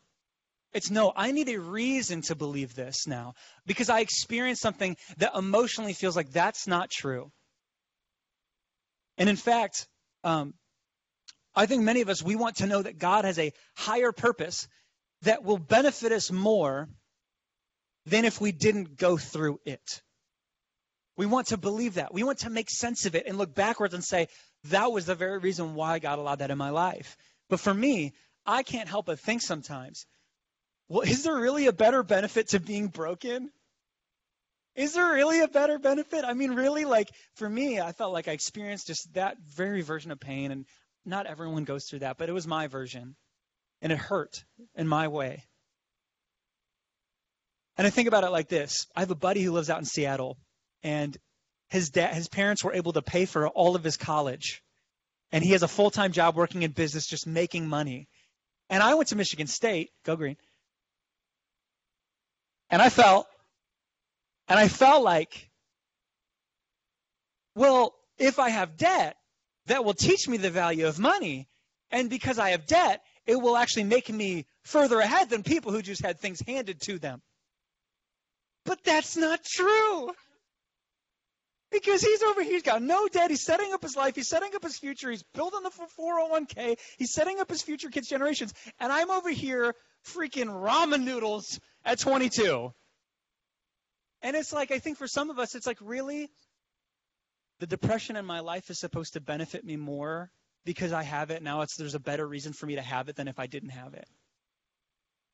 [0.72, 5.34] It's no, I need a reason to believe this now because I experienced something that
[5.34, 7.30] emotionally feels like that's not true.
[9.16, 9.86] And in fact,
[10.24, 10.54] um,
[11.54, 14.68] I think many of us, we want to know that God has a higher purpose
[15.22, 16.88] that will benefit us more
[18.06, 20.02] than if we didn't go through it.
[21.16, 22.12] We want to believe that.
[22.12, 24.28] We want to make sense of it and look backwards and say,
[24.64, 27.16] that was the very reason why God allowed that in my life.
[27.48, 28.12] But for me,
[28.44, 30.06] I can't help but think sometimes,
[30.88, 33.50] well, is there really a better benefit to being broken?
[34.76, 36.24] Is there really a better benefit?
[36.24, 40.10] I mean, really, like for me, I felt like I experienced just that very version
[40.10, 40.66] of pain, and
[41.04, 43.16] not everyone goes through that, but it was my version
[43.82, 45.44] and it hurt in my way.
[47.76, 49.84] And I think about it like this I have a buddy who lives out in
[49.84, 50.38] Seattle,
[50.82, 51.16] and
[51.68, 54.62] his dad, his parents were able to pay for all of his college.
[55.32, 58.08] And he has a full time job working in business, just making money.
[58.70, 60.36] And I went to Michigan State, go green.
[62.70, 63.26] And I felt,
[64.48, 65.50] and I felt like,
[67.54, 69.16] well, if I have debt,
[69.66, 71.48] that will teach me the value of money.
[71.90, 75.82] And because I have debt, it will actually make me further ahead than people who
[75.82, 77.20] just had things handed to them.
[78.64, 80.10] But that's not true.
[81.72, 83.30] Because he's over here, he's got no debt.
[83.30, 84.14] He's setting up his life.
[84.14, 85.10] He's setting up his future.
[85.10, 86.78] He's building the 401k.
[86.96, 88.54] He's setting up his future kids' generations.
[88.78, 89.74] And I'm over here
[90.14, 92.72] freaking ramen noodles at 22.
[94.22, 96.30] And it's like, I think for some of us, it's like, really?
[97.58, 100.30] The depression in my life is supposed to benefit me more
[100.66, 103.16] because I have it now, it's there's a better reason for me to have it
[103.16, 104.06] than if I didn't have it.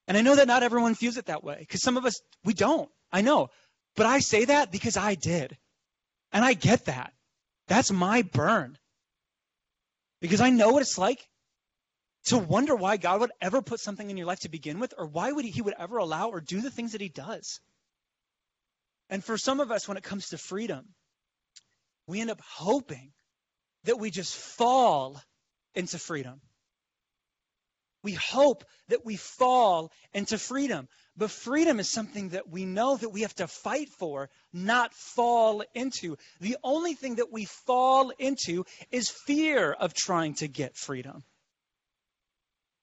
[0.07, 2.55] And I know that not everyone views it that way because some of us, we
[2.55, 2.88] don't.
[3.11, 3.49] I know.
[3.97, 5.57] But I say that because I did.
[6.33, 7.12] And I get that.
[7.66, 8.79] That's my burn.
[10.21, 11.27] Because I know what it's like
[12.27, 15.07] to wonder why God would ever put something in your life to begin with, or
[15.07, 17.59] why would he, he would ever allow or do the things that he does.
[19.11, 20.95] And for some of us, when it comes to freedom,
[22.07, 23.12] we end up hoping
[23.85, 25.21] that we just fall
[25.75, 26.40] into freedom.
[28.03, 30.88] We hope that we fall into freedom.
[31.16, 35.62] But freedom is something that we know that we have to fight for, not fall
[35.75, 36.16] into.
[36.40, 41.23] The only thing that we fall into is fear of trying to get freedom.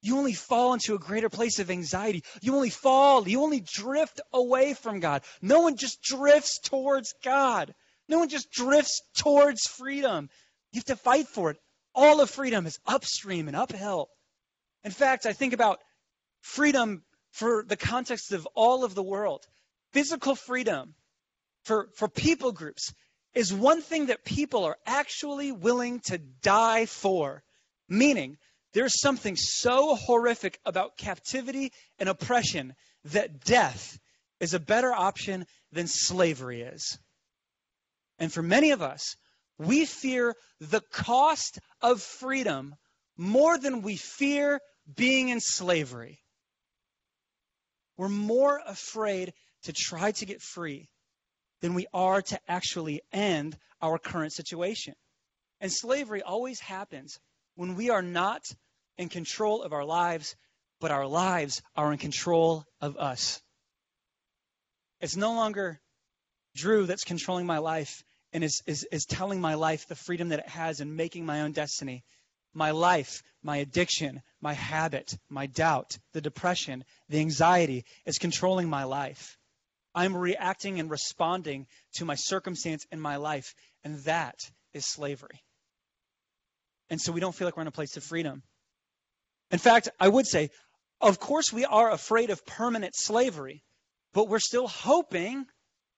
[0.02, 2.24] You only fall into a greater place of anxiety.
[2.42, 5.24] You only fall, you only drift away from God.
[5.42, 7.74] No one just drifts towards God.
[8.08, 10.30] No one just drifts towards freedom.
[10.72, 11.58] You have to fight for it.
[11.96, 14.10] All of freedom is upstream and uphill.
[14.84, 15.80] In fact, I think about
[16.42, 19.46] freedom for the context of all of the world.
[19.92, 20.94] Physical freedom
[21.64, 22.94] for, for people groups
[23.34, 27.44] is one thing that people are actually willing to die for.
[27.88, 28.38] Meaning,
[28.74, 34.00] there's something so horrific about captivity and oppression that death
[34.40, 37.00] is a better option than slavery is.
[38.20, 39.16] And for many of us,
[39.60, 42.74] we fear the cost of freedom
[43.17, 44.62] more than we fear
[44.95, 46.19] being in slavery.
[47.98, 50.89] We're more afraid to try to get free
[51.62, 54.93] than we are to actually end our current situation.
[55.60, 57.19] And slavery always happens
[57.56, 58.45] when we are not
[58.98, 60.38] in control of our lives,
[60.80, 63.41] but our lives are in control of us.
[65.02, 65.82] It's no longer
[66.56, 68.02] Drew that's controlling my life
[68.34, 71.42] and is, is, is telling my life the freedom that it has and making my
[71.42, 72.04] own destiny.
[72.54, 78.86] My life, my addiction, my habit, my doubt, the depression, the anxiety is controlling my
[78.86, 79.38] life.
[79.94, 84.36] I'm reacting and responding to my circumstance in my life, and that
[84.74, 85.44] is slavery.
[86.89, 88.44] And so we don't feel like we're in a place of freedom.
[89.52, 90.50] In fact, I would say,
[91.02, 93.63] of course, we are afraid of permanent slavery,
[94.13, 95.46] but we're still hoping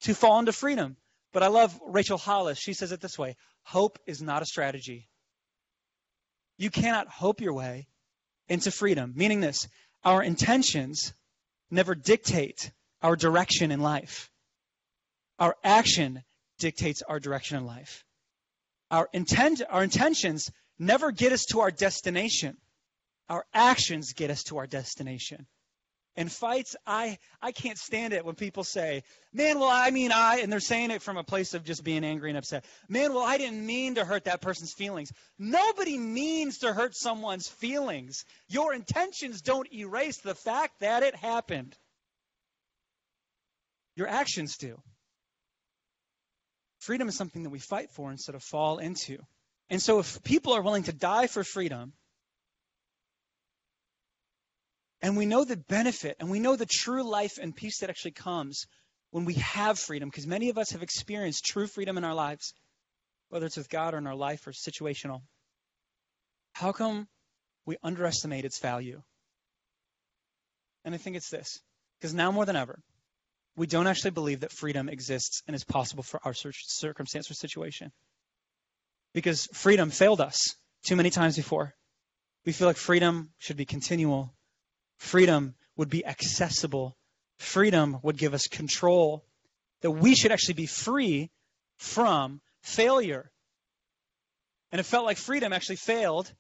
[0.02, 0.98] to fall into freedom.
[1.34, 2.60] But I love Rachel Hollis.
[2.60, 5.08] She says it this way hope is not a strategy.
[6.58, 7.88] You cannot hope your way
[8.48, 9.68] into freedom, meaning this
[10.04, 11.14] our intentions
[11.70, 14.30] never dictate our direction in life.
[15.40, 16.24] Our action
[16.60, 18.04] dictates our direction in life.
[18.92, 22.58] Our intent, our intentions never get us to our destination.
[23.30, 25.48] Our actions get us to our destination.
[26.18, 30.40] In fights, I, I can't stand it when people say, man, well, I mean, I,
[30.40, 32.66] and they're saying it from a place of just being angry and upset.
[32.90, 35.14] Man, well, I didn't mean to hurt that person's feelings.
[35.40, 38.26] Nobody means to hurt someone's feelings.
[38.50, 41.78] Your intentions don't erase the fact that it happened.
[43.96, 44.82] Your actions do.
[46.80, 49.18] Freedom is something that we fight for instead of fall into.
[49.70, 51.94] And so if people are willing to die for freedom,
[55.02, 58.12] and we know the benefit and we know the true life and peace that actually
[58.12, 58.66] comes
[59.12, 62.54] when we have freedom, because many of us have experienced true freedom in our lives,
[63.30, 65.22] whether it's with God or in our life or situational.
[66.54, 67.08] How come
[67.66, 69.02] we underestimate its value?
[70.86, 71.60] And I think it's this
[72.00, 72.80] because now more than ever,
[73.56, 77.92] we don't actually believe that freedom exists and is possible for our circumstance or situation.
[79.14, 81.74] Because freedom failed us too many times before.
[82.46, 84.34] We feel like freedom should be continual
[85.02, 86.96] Freedom would be accessible.
[87.40, 89.26] Freedom would give us control.
[89.82, 91.32] That we should actually be free
[91.80, 93.32] from failure.
[94.72, 96.32] And it felt like freedom actually failed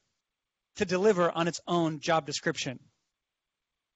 [0.75, 2.79] to deliver on its own job description.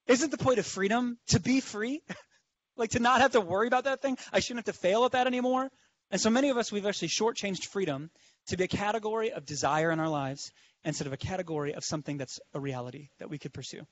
[0.07, 2.01] Isn't the point of freedom to be free?
[2.75, 4.17] like to not have to worry about that thing?
[4.33, 5.69] I shouldn't have to fail at that anymore.
[6.09, 8.09] And so many of us, we've actually shortchanged freedom
[8.47, 10.51] to be a category of desire in our lives
[10.83, 13.85] instead of a category of something that's a reality that we could pursue.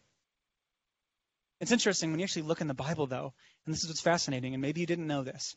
[1.64, 3.34] It's interesting when you actually look in the Bible, though,
[3.66, 5.55] and this is what's fascinating, and maybe you didn't know this,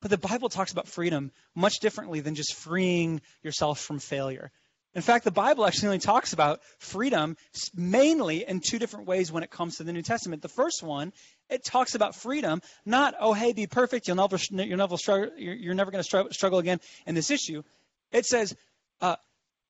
[0.00, 4.52] but the Bible talks about freedom much differently than just freeing yourself from failure.
[4.94, 7.36] In fact, the Bible actually only talks about freedom
[7.74, 10.40] mainly in two different ways when it comes to the New Testament.
[10.40, 11.12] The first one,
[11.48, 15.74] it talks about freedom, not oh hey, be perfect, you'll never you'll never struggle, you're
[15.74, 17.64] never going to struggle again in this issue.
[18.12, 18.54] It says
[19.00, 19.16] uh,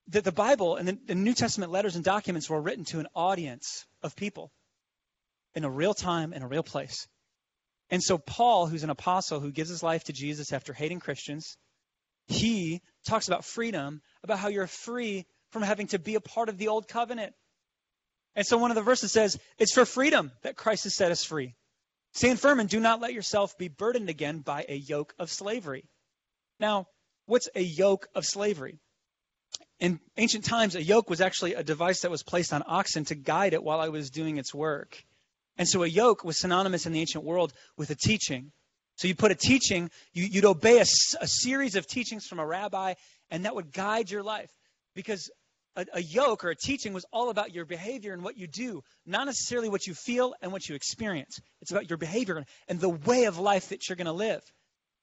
[0.08, 3.06] that the Bible and the, the New Testament letters and documents were written to an
[3.14, 4.52] audience of people
[5.54, 7.06] in a real time, in a real place.
[7.90, 11.56] And so, Paul, who's an apostle who gives his life to Jesus after hating Christians,
[12.28, 16.58] he talks about freedom, about how you're free from having to be a part of
[16.58, 17.34] the old covenant.
[18.36, 21.24] And so one of the verses says, It's for freedom that Christ has set us
[21.24, 21.56] free.
[22.12, 25.88] Stand firm and do not let yourself be burdened again by a yoke of slavery.
[26.58, 26.86] Now,
[27.26, 28.78] what's a yoke of slavery?
[29.80, 33.14] In ancient times, a yoke was actually a device that was placed on oxen to
[33.14, 35.02] guide it while I was doing its work.
[35.56, 38.52] And so a yoke was synonymous in the ancient world with a teaching.
[38.96, 40.84] So you put a teaching, you, would obey a,
[41.20, 42.94] a, series of teachings from a rabbi,
[43.30, 44.50] and that would guide your life.
[44.94, 45.30] Because
[45.76, 48.82] a, a yoke or a teaching was all about your behavior and what you do,
[49.06, 51.40] not necessarily what you feel and what you experience.
[51.62, 54.42] It's about your behavior and the way of life that you're going to live.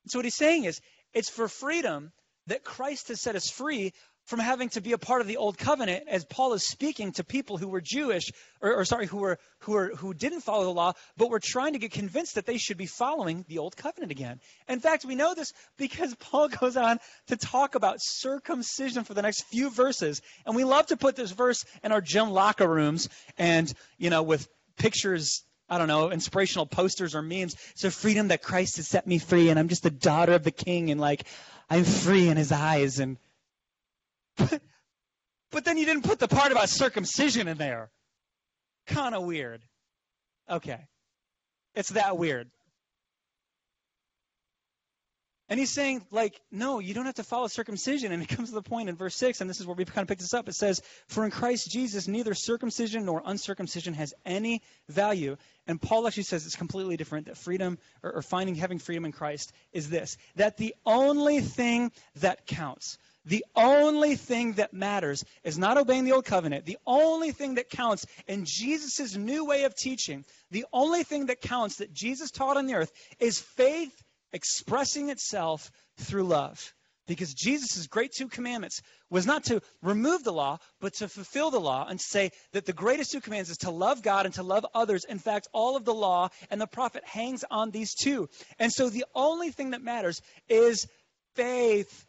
[0.08, 0.80] So what he's saying is,
[1.14, 2.12] it's for freedom
[2.48, 3.94] that Christ has set us free
[4.28, 7.24] from having to be a part of the old covenant as Paul is speaking to
[7.24, 10.74] people who were Jewish or, or, sorry who were who were who didn't follow the
[10.74, 14.12] law but were trying to get convinced that they should be following the old covenant
[14.12, 14.40] again.
[14.68, 19.22] In fact, we know this because Paul goes on to talk about circumcision for the
[19.22, 23.08] next few verses and we love to put this verse in our gym locker rooms
[23.38, 24.48] and you know with
[24.78, 27.58] pictures I don't know, inspirational posters or memes.
[27.72, 30.44] It's a freedom that Christ has set me free, and I'm just a daughter of
[30.44, 31.26] the King, and like
[31.70, 33.18] I'm free in His eyes, and
[34.38, 37.90] but then you didn't put the part about circumcision in there.
[38.86, 39.62] Kind of weird.
[40.50, 40.80] Okay.
[41.76, 42.50] It's that weird.
[45.50, 48.12] And he's saying, like, no, you don't have to follow circumcision.
[48.12, 50.04] And it comes to the point in verse 6, and this is where we kind
[50.04, 50.50] of picked this up.
[50.50, 55.38] It says, For in Christ Jesus, neither circumcision nor uncircumcision has any value.
[55.66, 59.14] And Paul actually says it's completely different that freedom, or, or finding having freedom in
[59.14, 62.98] Christ, is this that the only thing that counts,
[63.28, 66.66] the only thing that matters is not obeying the old covenant.
[66.66, 71.42] The only thing that counts in Jesus' new way of teaching, the only thing that
[71.42, 74.02] counts that Jesus taught on the earth is faith
[74.32, 76.74] expressing itself through love.
[77.06, 81.60] Because Jesus' great two commandments was not to remove the law, but to fulfill the
[81.60, 84.66] law and say that the greatest two commands is to love God and to love
[84.74, 85.04] others.
[85.04, 88.30] In fact, all of the law and the prophet hangs on these two.
[88.58, 90.88] And so the only thing that matters is
[91.36, 92.07] faith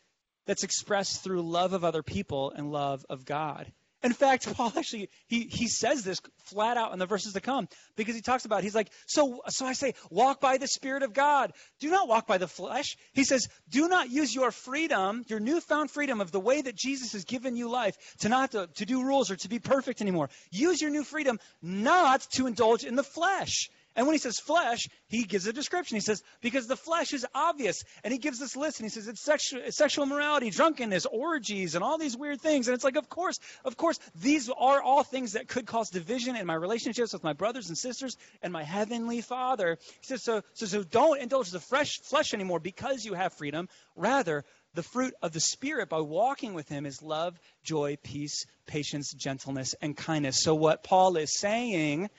[0.49, 3.71] that's expressed through love of other people and love of God.
[4.03, 7.69] In fact, Paul actually he he says this flat out in the verses to come
[7.97, 11.13] because he talks about he's like so so I say walk by the spirit of
[11.13, 11.53] God.
[11.81, 12.97] Do not walk by the flesh.
[13.13, 17.13] He says do not use your freedom your newfound freedom of the way that Jesus
[17.13, 20.31] has given you life to not to, to do rules or to be perfect anymore.
[20.51, 23.69] Use your new freedom not to indulge in the flesh
[23.99, 25.97] and when he says flesh, he gives a description.
[25.97, 27.83] He says, because the flesh is obvious.
[28.05, 31.83] And he gives this list and he says, it's sexual, sexual immorality, drunkenness, orgies, and
[31.83, 32.69] all these weird things.
[32.69, 36.37] And it's like, of course, of course, these are all things that could cause division
[36.37, 39.79] in my relationships with my brothers and sisters and my heavenly Father.
[40.01, 43.69] He says, so, so, so don't indulge the fresh flesh anymore because you have freedom.
[43.97, 44.45] Rather,
[44.75, 49.75] the fruit of the Spirit by walking with Him is love, joy, peace, patience, gentleness,
[49.81, 50.41] and kindness.
[50.41, 52.11] So, what Paul is saying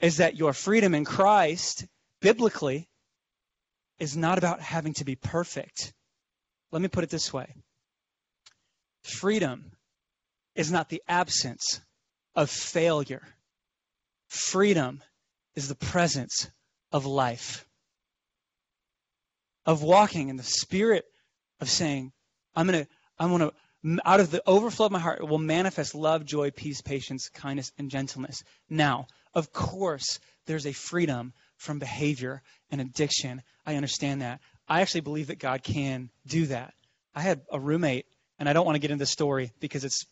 [0.00, 1.86] is that your freedom in Christ,
[2.20, 2.88] biblically,
[3.98, 5.92] is not about having to be perfect.
[6.72, 7.54] Let me put it this way
[9.02, 9.72] freedom
[10.54, 11.80] is not the absence
[12.34, 13.22] of failure,
[14.28, 15.02] freedom
[15.54, 16.50] is the presence
[16.92, 17.66] of life,
[19.66, 21.04] of walking in the spirit
[21.60, 22.12] of saying,
[22.54, 25.38] I'm going to, I'm going to, out of the overflow of my heart, it will
[25.38, 28.42] manifest love, joy, peace, patience, kindness, and gentleness.
[28.68, 33.42] Now, of course, there's a freedom from behavior and addiction.
[33.66, 34.40] I understand that.
[34.68, 36.74] I actually believe that God can do that.
[37.14, 38.06] I had a roommate,
[38.38, 40.06] and I don't want to get into the story because it's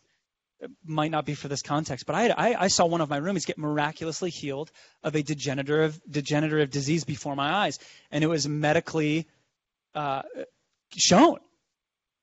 [0.61, 3.09] it might not be for this context, but I, had, I, I, saw one of
[3.09, 4.73] my roommates get miraculously healed
[5.05, 7.79] of a degenerative degenerative disease before my eyes,
[8.11, 9.29] and it was medically
[9.95, 10.23] uh,
[10.97, 11.39] shown,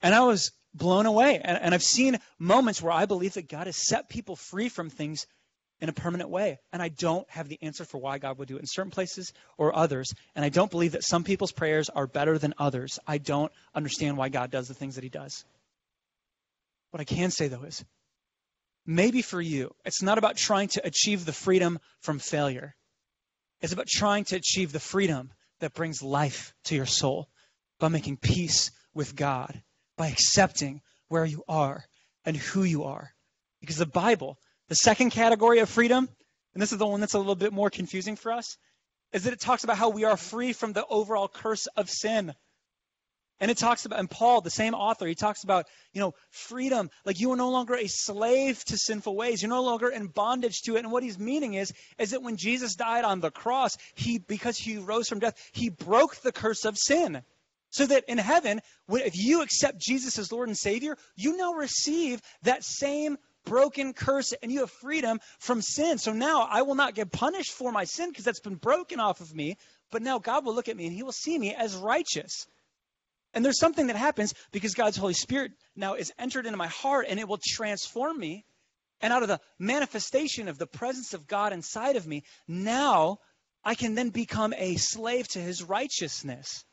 [0.02, 1.40] and I was blown away.
[1.42, 4.90] And, and I've seen moments where I believe that God has set people free from
[4.90, 5.26] things
[5.86, 6.58] in a permanent way.
[6.74, 9.32] And I don't have the answer for why God would do it in certain places
[9.56, 10.12] or others.
[10.36, 12.98] And I don't believe that some people's prayers are better than others.
[13.06, 15.46] I don't understand why God does the things that He does.
[16.90, 17.86] What I can say, though, is
[18.84, 22.76] maybe for you, it's not about trying to achieve the freedom from failure,
[23.62, 27.30] it's about trying to achieve the freedom that brings life to your soul
[27.80, 29.62] by making peace with God,
[29.98, 31.86] by accepting where you are
[32.26, 33.14] and who you are.
[33.62, 36.10] Because the Bible the second category of freedom,
[36.54, 38.58] and this is the one that's a little bit more confusing for us,
[39.14, 42.34] is that it talks about how we are free from the overall curse of sin.
[43.40, 46.90] And it talks about, and Paul, the same author, he talks about, you know, freedom.
[47.04, 49.42] Like you are no longer a slave to sinful ways.
[49.42, 50.80] You're no longer in bondage to it.
[50.80, 54.58] And what he's meaning is, is that when Jesus died on the cross, he, because
[54.58, 57.24] he rose from death, he broke the curse of sin.
[57.72, 62.22] So that in heaven, if you accept Jesus as Lord and Savior, you now receive
[62.44, 65.98] that same broken, cursed, and you have freedom from sin.
[65.98, 69.22] So now I will not get punished for my sin because that's been broken off
[69.22, 69.58] of me.
[69.92, 72.48] But now God will look at me and he will see me as righteous.
[73.34, 77.08] And there's something that happens because God's Holy Spirit now is entered into my heart
[77.10, 78.46] and it will transform me.
[79.02, 83.20] And out of the manifestation of the presence of God inside of me, now
[83.64, 86.64] I can then become a slave to his righteousness.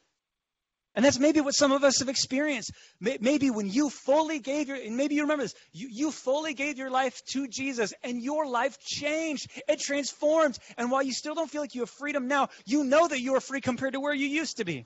[0.95, 2.71] And that's maybe what some of us have experienced.
[3.01, 6.77] Maybe when you fully gave your, and maybe you remember this, you, you fully gave
[6.77, 9.51] your life to Jesus and your life changed.
[9.69, 10.59] It transformed.
[10.77, 13.35] And while you still don't feel like you have freedom now, you know that you
[13.37, 14.85] are free compared to where you used to be.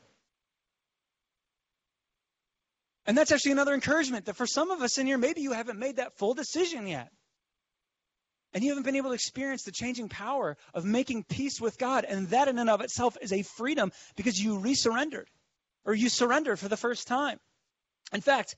[3.05, 5.79] And that's actually another encouragement that for some of us in here, maybe you haven't
[5.79, 7.11] made that full decision yet.
[8.55, 12.05] And you haven't been able to experience the changing power of making peace with God.
[12.05, 15.29] And that in and of itself is a freedom because you resurrendered
[15.87, 17.39] or you surrender for the first time.
[18.13, 18.57] In fact,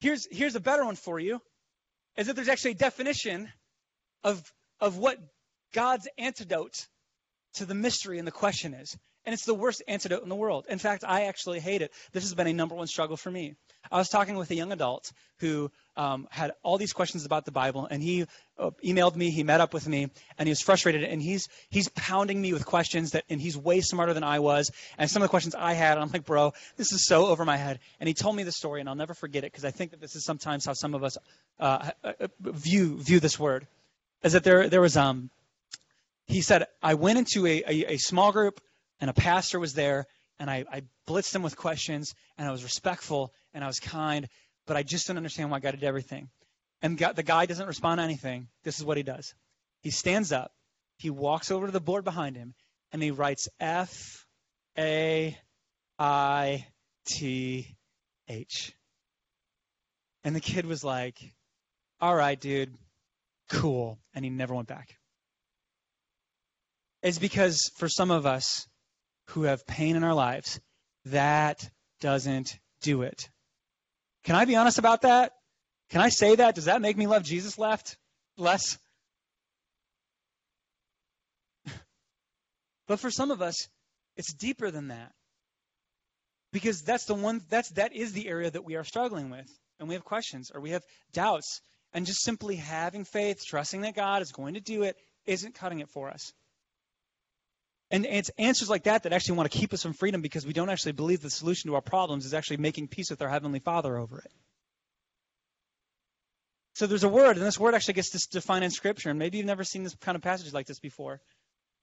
[0.00, 1.40] here's, here's a better one for you
[2.16, 3.52] is that there's actually a definition
[4.24, 4.42] of,
[4.80, 5.18] of what
[5.74, 6.86] God's antidote
[7.54, 8.96] to the mystery and the question is.
[9.26, 10.66] And it's the worst antidote in the world.
[10.68, 11.92] In fact, I actually hate it.
[12.12, 13.54] This has been a number one struggle for me.
[13.90, 17.50] I was talking with a young adult who um, had all these questions about the
[17.50, 18.26] Bible, and he
[18.58, 20.08] uh, emailed me, he met up with me,
[20.38, 23.80] and he was frustrated, and he's he's pounding me with questions that, and he's way
[23.80, 26.92] smarter than I was, and some of the questions I had, I'm like, bro, this
[26.92, 27.80] is so over my head.
[27.98, 30.00] And he told me the story, and I'll never forget it because I think that
[30.00, 31.18] this is sometimes how some of us
[31.58, 33.66] uh, uh, view view this word,
[34.22, 35.30] is that there there was um,
[36.26, 38.60] he said I went into a, a, a small group
[39.00, 40.06] and a pastor was there,
[40.38, 44.28] and I, I blitzed him with questions, and I was respectful, and I was kind,
[44.66, 46.28] but I just didn't understand why God did everything.
[46.82, 48.48] And the guy doesn't respond to anything.
[48.64, 49.34] This is what he does.
[49.82, 50.52] He stands up,
[50.98, 52.54] he walks over to the board behind him,
[52.92, 54.26] and he writes F
[54.78, 55.36] A
[55.98, 56.66] I
[57.06, 57.76] T
[58.28, 58.74] H.
[60.24, 61.18] And the kid was like,
[62.00, 62.74] All right, dude,
[63.48, 63.98] cool.
[64.14, 64.96] And he never went back.
[67.02, 68.66] It's because for some of us,
[69.30, 70.60] who have pain in our lives,
[71.06, 71.68] that
[72.00, 73.28] doesn't do it.
[74.24, 75.32] Can I be honest about that?
[75.90, 76.54] Can I say that?
[76.54, 77.96] Does that make me love Jesus left
[78.36, 78.78] less?
[82.86, 83.68] but for some of us,
[84.16, 85.12] it's deeper than that.
[86.52, 89.48] Because that's the one that's that is the area that we are struggling with.
[89.78, 91.60] And we have questions or we have doubts.
[91.92, 95.80] And just simply having faith, trusting that God is going to do it, isn't cutting
[95.80, 96.32] it for us.
[97.90, 100.52] And it's answers like that that actually want to keep us from freedom because we
[100.52, 103.58] don't actually believe the solution to our problems is actually making peace with our Heavenly
[103.58, 104.30] Father over it.
[106.74, 109.10] So there's a word, and this word actually gets defined in Scripture.
[109.10, 111.20] And maybe you've never seen this kind of passage like this before.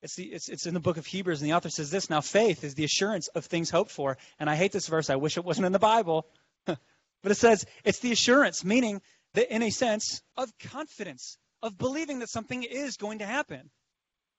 [0.02, 2.22] It's, the, it's, it's in the book of Hebrews, and the author says this Now,
[2.22, 4.18] faith is the assurance of things hoped for.
[4.40, 5.10] And I hate this verse.
[5.10, 6.26] I wish it wasn't in the Bible.
[6.66, 6.78] but
[7.26, 9.02] it says it's the assurance, meaning
[9.34, 13.70] that in a sense of confidence, of believing that something is going to happen.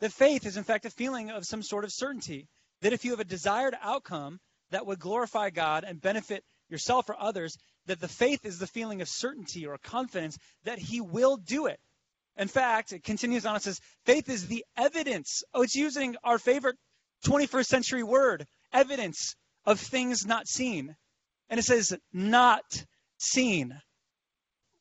[0.01, 2.46] That faith is, in fact, a feeling of some sort of certainty.
[2.82, 4.38] That if you have a desired outcome
[4.70, 9.01] that would glorify God and benefit yourself or others, that the faith is the feeling
[9.01, 11.80] of certainty or confidence that He will do it.
[12.36, 15.42] In fact, it continues on, it says, faith is the evidence.
[15.53, 16.76] Oh, it's using our favorite
[17.26, 19.34] 21st century word, evidence
[19.64, 20.94] of things not seen.
[21.51, 22.62] And it says, not
[23.18, 23.80] seen.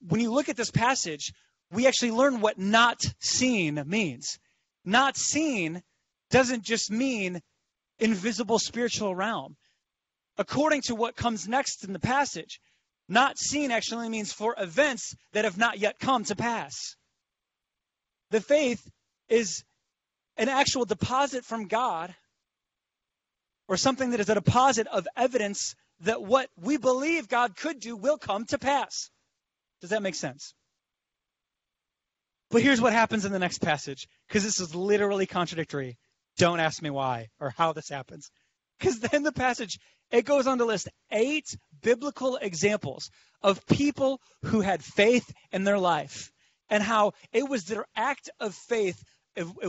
[0.07, 1.31] When you look at this passage,
[1.71, 4.37] we actually learn what not seen means
[4.87, 5.83] not seen
[6.31, 7.41] doesn't just mean
[7.99, 9.55] invisible spiritual realm.
[10.37, 12.59] According to what comes next in the passage,
[13.09, 16.95] not seen actually means for events that have not yet come to pass.
[18.31, 18.87] The faith
[19.29, 19.63] is
[20.37, 22.13] an actual deposit from God
[23.67, 27.95] or something that is a deposit of evidence that what we believe God could do
[27.95, 29.09] will come to pass.
[29.81, 30.53] Does that make sense?
[32.49, 35.97] But here's what happens in the next passage, because this is literally contradictory.
[36.37, 38.29] Don't ask me why or how this happens.
[38.79, 39.79] Because then the passage,
[40.11, 43.09] it goes on to list eight biblical examples
[43.41, 46.31] of people who had faith in their life
[46.69, 49.01] and how it was their act of faith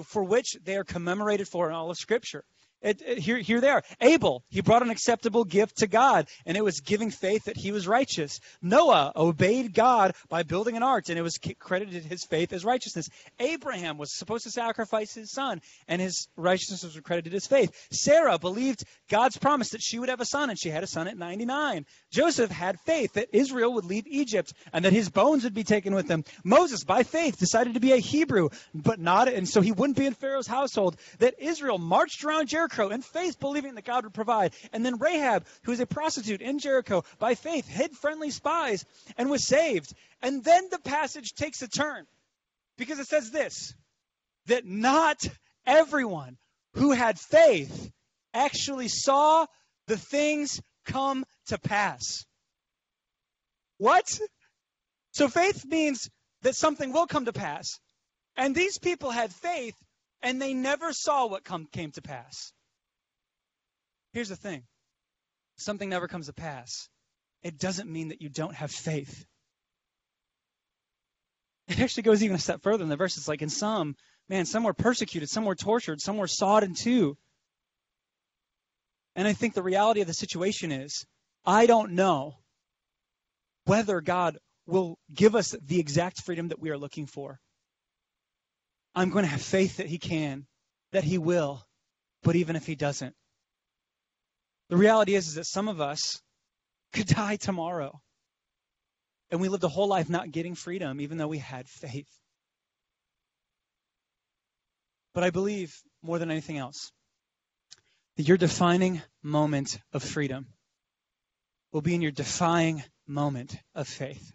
[0.04, 2.44] for which they are commemorated for in all of Scripture.
[2.80, 3.82] It, it, here, here they are.
[4.00, 7.72] Abel, he brought an acceptable gift to God, and it was giving faith that he
[7.72, 8.38] was righteous.
[8.62, 13.08] Noah obeyed God by building an ark, and it was credited his faith as righteousness.
[13.40, 17.72] Abraham was supposed to sacrifice his son, and his righteousness was credited as faith.
[17.90, 21.08] Sarah believed God's promise that she would have a son, and she had a son
[21.08, 21.84] at 99.
[22.12, 25.96] Joseph had faith that Israel would leave Egypt, and that his bones would be taken
[25.96, 26.22] with them.
[26.44, 30.06] Moses, by faith, decided to be a Hebrew, but not, and so he wouldn't be
[30.06, 30.96] in Pharaoh's household.
[31.18, 34.52] That Israel marched around Jericho Jericho in faith, believing that God would provide.
[34.72, 38.84] And then Rahab, who is a prostitute in Jericho, by faith hid friendly spies
[39.16, 39.92] and was saved.
[40.22, 42.06] And then the passage takes a turn
[42.76, 43.74] because it says this
[44.46, 45.26] that not
[45.66, 46.36] everyone
[46.74, 47.90] who had faith
[48.32, 49.46] actually saw
[49.86, 52.24] the things come to pass.
[53.76, 54.18] What?
[55.12, 56.08] So faith means
[56.42, 57.78] that something will come to pass.
[58.36, 59.74] And these people had faith
[60.22, 62.52] and they never saw what come, came to pass.
[64.18, 64.64] Here's the thing
[65.58, 66.88] something never comes to pass.
[67.44, 69.24] It doesn't mean that you don't have faith.
[71.68, 73.28] It actually goes even a step further in the verses.
[73.28, 73.94] Like in some,
[74.28, 77.16] man, some were persecuted, some were tortured, some were sawed in two.
[79.14, 81.06] And I think the reality of the situation is
[81.46, 82.38] I don't know
[83.66, 87.38] whether God will give us the exact freedom that we are looking for.
[88.96, 90.48] I'm going to have faith that He can,
[90.90, 91.64] that He will,
[92.24, 93.14] but even if He doesn't.
[94.68, 96.20] The reality is, is that some of us
[96.92, 98.00] could die tomorrow.
[99.30, 102.08] And we lived a whole life not getting freedom, even though we had faith.
[105.12, 106.92] But I believe more than anything else
[108.16, 110.46] that your defining moment of freedom
[111.72, 114.32] will be in your defying moment of faith.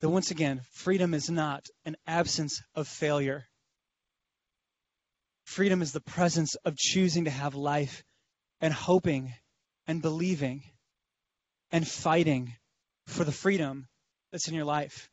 [0.00, 3.46] That once again, freedom is not an absence of failure.
[5.48, 8.04] Freedom is the presence of choosing to have life
[8.60, 9.32] and hoping
[9.86, 10.62] and believing
[11.72, 12.54] and fighting
[13.06, 13.88] for the freedom
[14.30, 15.08] that's in your life.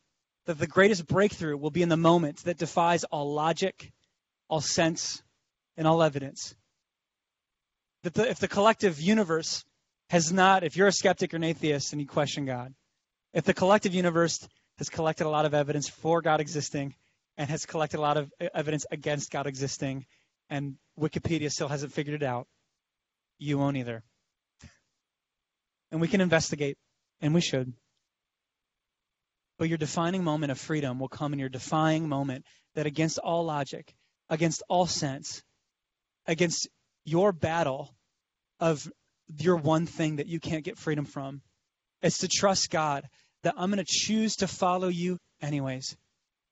[0.45, 3.93] That the greatest breakthrough will be in the moment that defies all logic,
[4.49, 5.23] all sense,
[5.77, 6.53] and all evidence.
[8.03, 9.63] That the, if the collective universe
[10.09, 12.73] has not, if you're a skeptic or an atheist and you question God,
[13.33, 14.45] if the collective universe
[14.79, 16.93] has collected a lot of evidence for God existing
[17.37, 20.05] and has collected a lot of evidence against God existing,
[20.49, 22.47] and Wikipedia still hasn't figured it out,
[23.37, 24.03] you won't either
[25.95, 26.77] and we can investigate,
[27.21, 27.71] and we should.
[29.57, 32.43] But your defining moment of freedom will come in your defying moment
[32.73, 33.95] that against all logic,
[34.29, 35.41] against all sense,
[36.27, 36.67] against
[37.05, 37.95] your battle
[38.59, 38.91] of
[39.37, 41.41] your one thing that you can't get freedom from,
[42.01, 43.07] is to trust God
[43.43, 45.95] that I'm going to choose to follow you anyways.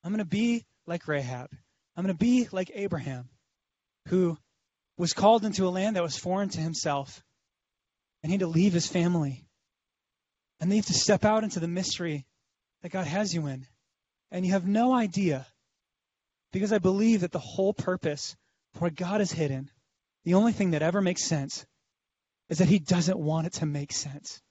[0.06, 1.50] I'm going to be like Rahab.
[1.98, 3.28] I'm going to be like Abraham,
[4.08, 4.38] who
[4.98, 7.24] was called into a land that was foreign to himself
[8.24, 9.46] and he had to leave his family.
[10.60, 12.26] And they have to step out into the mystery
[12.82, 13.68] that God has you in.
[14.32, 15.46] And you have no idea.
[16.54, 18.36] Because I believe that the whole purpose
[18.76, 19.70] for God is hidden,
[20.24, 21.66] the only thing that ever makes sense,
[22.50, 24.42] is that he doesn't want it to make sense.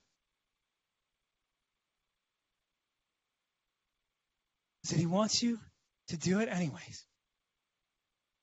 [4.85, 5.59] Is that he wants you
[6.09, 7.07] to do it anyways.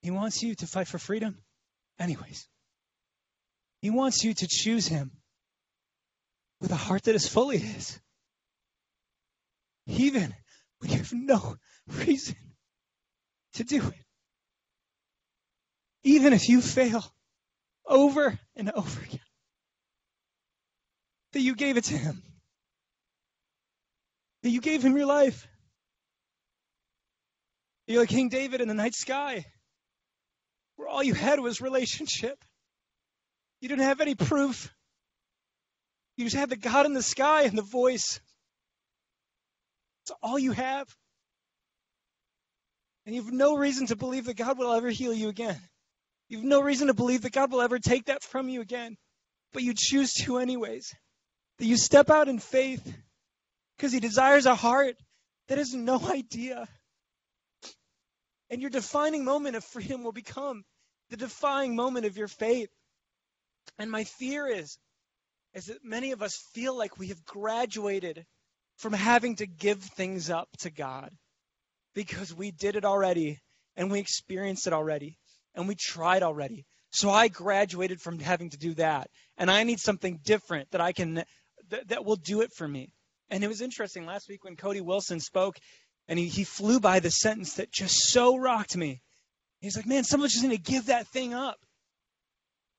[0.02, 1.38] He wants you to fight for freedom
[2.00, 2.48] anyways.
[3.82, 5.12] He wants you to choose him
[6.62, 8.00] with a heart that is fully His.
[9.88, 10.34] Even
[10.80, 11.56] when you have no
[11.88, 12.36] reason
[13.54, 14.06] to do it.
[16.04, 17.04] Even if you fail
[17.86, 19.20] over and over again,
[21.34, 22.22] that you gave it to Him,
[24.44, 25.48] that you gave Him your life.
[27.88, 29.46] You're like King David in the night sky,
[30.80, 32.42] where all you had was relationship.
[33.60, 34.74] You didn't have any proof.
[36.16, 38.22] You just had the God in the sky and the voice.
[40.00, 40.88] That's all you have.
[43.06, 45.60] And you have no reason to believe that God will ever heal you again.
[46.30, 48.96] You have no reason to believe that God will ever take that from you again.
[49.52, 50.96] But you choose to, anyways.
[51.58, 52.90] That you step out in faith
[53.76, 54.96] because He desires a heart
[55.50, 56.70] that has no idea.
[58.50, 60.64] And your defining moment of freedom will become
[61.10, 62.70] the defining moment of your faith.
[63.78, 64.78] And my fear is
[65.54, 68.26] is that many of us feel like we have graduated
[68.78, 71.12] from having to give things up to God
[71.96, 73.40] because we did it already
[73.76, 75.18] and we experienced it already
[75.56, 76.66] and we tried already.
[76.92, 80.92] So I graduated from having to do that and I need something different that I
[80.92, 81.24] can
[81.70, 82.94] that, that will do it for me.
[83.30, 85.58] And it was interesting last week when Cody Wilson spoke
[86.08, 89.02] and he, he flew by the sentence that just so rocked me.
[89.60, 91.58] He's like, man, someone's just going to give that thing up.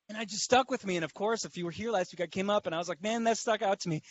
[0.08, 0.96] And I just stuck with me.
[0.96, 2.88] And of course, if you were here last week, I came up and I was
[2.88, 4.02] like, man, that stuck out to me.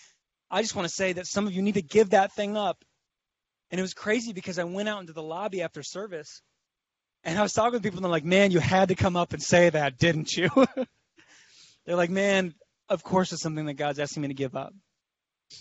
[0.50, 2.84] I just want to say that some of you need to give that thing up.
[3.72, 6.42] And it was crazy because I went out into the lobby after service
[7.24, 9.34] and I was talking to people and they're like, man, you had to come up
[9.34, 10.50] and say that, didn't you?
[11.86, 12.56] they're like, man,
[12.88, 14.74] of course it's something that God's asking me to give up.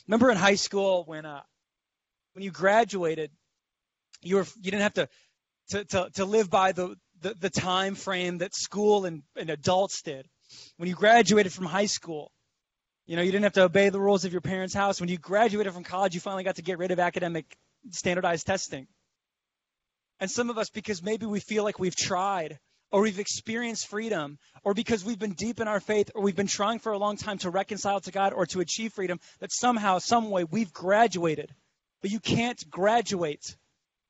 [0.06, 1.42] Remember in high school when uh,
[2.34, 3.30] when you graduated,
[4.22, 5.08] you were you didn't have to
[5.70, 10.02] to, to, to live by the the, the time frame that school and, and adults
[10.02, 10.26] did.
[10.76, 12.30] When you graduated from high school,
[13.06, 15.00] you know, you didn't have to obey the rules of your parents' house.
[15.00, 17.56] When you graduated from college, you finally got to get rid of academic
[17.90, 18.86] standardized testing.
[20.20, 22.58] And some of us, because maybe we feel like we've tried
[22.90, 26.46] or we've experienced freedom, or because we've been deep in our faith, or we've been
[26.46, 29.98] trying for a long time to reconcile to God or to achieve freedom, that somehow,
[29.98, 31.54] some way, we've graduated.
[32.00, 33.56] But you can't graduate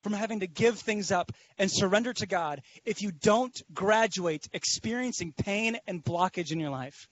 [0.03, 5.33] from having to give things up and surrender to God if you don't graduate experiencing
[5.37, 7.09] pain and blockage in your life.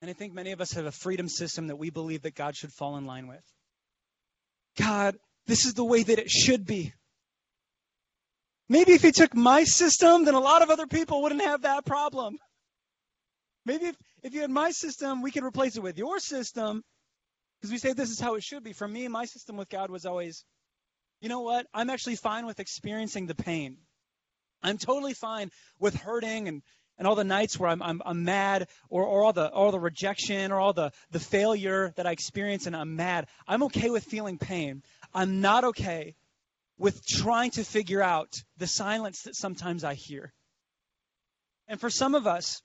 [0.00, 2.56] And I think many of us have a freedom system that we believe that God
[2.56, 3.44] should fall in line with.
[4.78, 6.94] God, this is the way that it should be.
[8.68, 11.84] Maybe if he took my system, then a lot of other people wouldn't have that
[11.84, 12.38] problem.
[13.66, 16.82] Maybe if, if you had my system, we could replace it with your system
[17.60, 18.72] because we say this is how it should be.
[18.72, 20.44] For me, my system with God was always,
[21.20, 21.66] you know what?
[21.74, 23.76] I'm actually fine with experiencing the pain.
[24.62, 26.62] I'm totally fine with hurting and,
[26.96, 29.80] and all the nights where I'm, I'm, I'm mad or, or all the all the
[29.80, 33.26] rejection or all the, the failure that I experience and I'm mad.
[33.46, 34.82] I'm okay with feeling pain.
[35.14, 36.14] I'm not okay
[36.78, 40.32] with trying to figure out the silence that sometimes I hear.
[41.68, 42.62] And for some of us,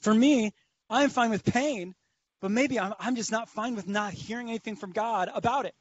[0.00, 0.52] for me,
[0.88, 1.94] I'm fine with pain,
[2.40, 5.74] but maybe I'm, I'm just not fine with not hearing anything from God about it.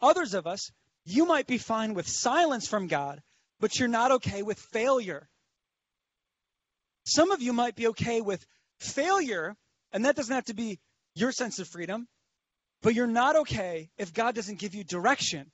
[0.00, 0.70] Others of us,
[1.04, 3.22] you might be fine with silence from God,
[3.60, 5.28] but you're not okay with failure.
[7.04, 8.44] Some of you might be okay with
[8.80, 9.56] failure,
[9.92, 10.80] and that doesn't have to be
[11.14, 12.08] your sense of freedom,
[12.82, 15.50] but you're not okay if God doesn't give you direction.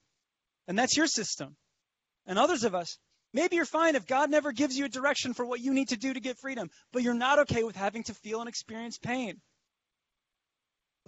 [0.67, 1.57] And that's your system.
[2.27, 2.99] And others of us,
[3.33, 5.97] maybe you're fine if God never gives you a direction for what you need to
[5.97, 9.41] do to get freedom, but you're not okay with having to feel and experience pain.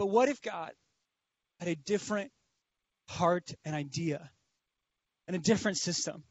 [0.00, 0.72] But what if God
[1.58, 2.32] had a different
[3.06, 4.30] heart and idea
[5.26, 6.24] and a different system?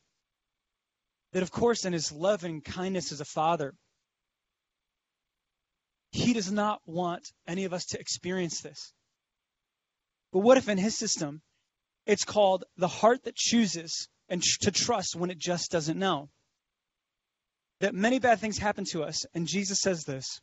[1.33, 3.75] That, of course, in his love and kindness as a father,
[6.11, 8.91] he does not want any of us to experience this.
[10.33, 11.43] But what if in his system,
[12.07, 16.31] it's called the heart that chooses and to trust when it just doesn't know.
[17.81, 20.41] That many bad things happen to us, and Jesus says this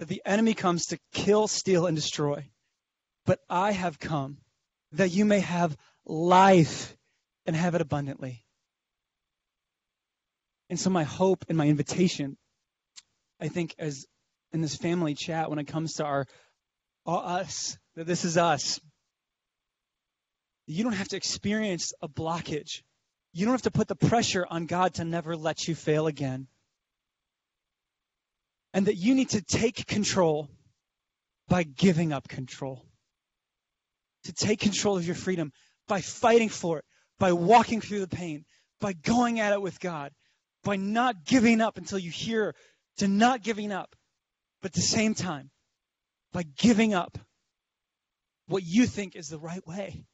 [0.00, 2.48] that the enemy comes to kill, steal, and destroy.
[3.26, 4.38] But I have come
[4.92, 5.76] that you may have
[6.06, 6.96] life
[7.44, 8.42] and have it abundantly.
[10.70, 12.38] And so, my hope and my invitation,
[13.38, 14.06] I think, as
[14.54, 16.26] in this family chat, when it comes to our,
[17.06, 18.80] us, that this is us,
[20.66, 22.82] you don't have to experience a blockage.
[23.34, 26.48] You don't have to put the pressure on God to never let you fail again.
[28.72, 30.48] And that you need to take control
[31.48, 32.84] by giving up control.
[34.24, 35.52] To take control of your freedom
[35.90, 36.84] by fighting for it,
[37.18, 38.44] by walking through the pain,
[38.80, 40.12] by going at it with God,
[40.62, 42.54] by not giving up until you hear
[42.98, 43.96] to not giving up,
[44.62, 45.50] but at the same time,
[46.32, 47.18] by giving up
[48.46, 50.04] what you think is the right way.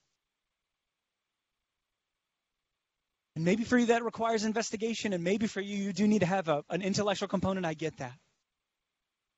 [3.35, 6.27] And maybe for you that requires investigation, and maybe for you, you do need to
[6.27, 7.67] have a, an intellectual component.
[7.67, 8.15] I get that.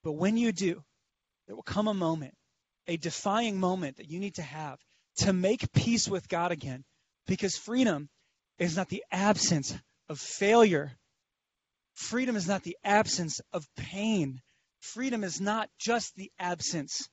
[0.08, 0.82] But when you do,
[1.46, 2.32] there will come a moment,
[2.86, 4.78] a defying moment that you need to have
[5.16, 6.86] to make peace with God again.
[7.26, 8.08] Because freedom
[8.58, 9.76] is not the absence
[10.08, 10.96] of failure,
[11.92, 14.40] freedom is not the absence of pain.
[14.80, 17.06] Freedom is not just the absence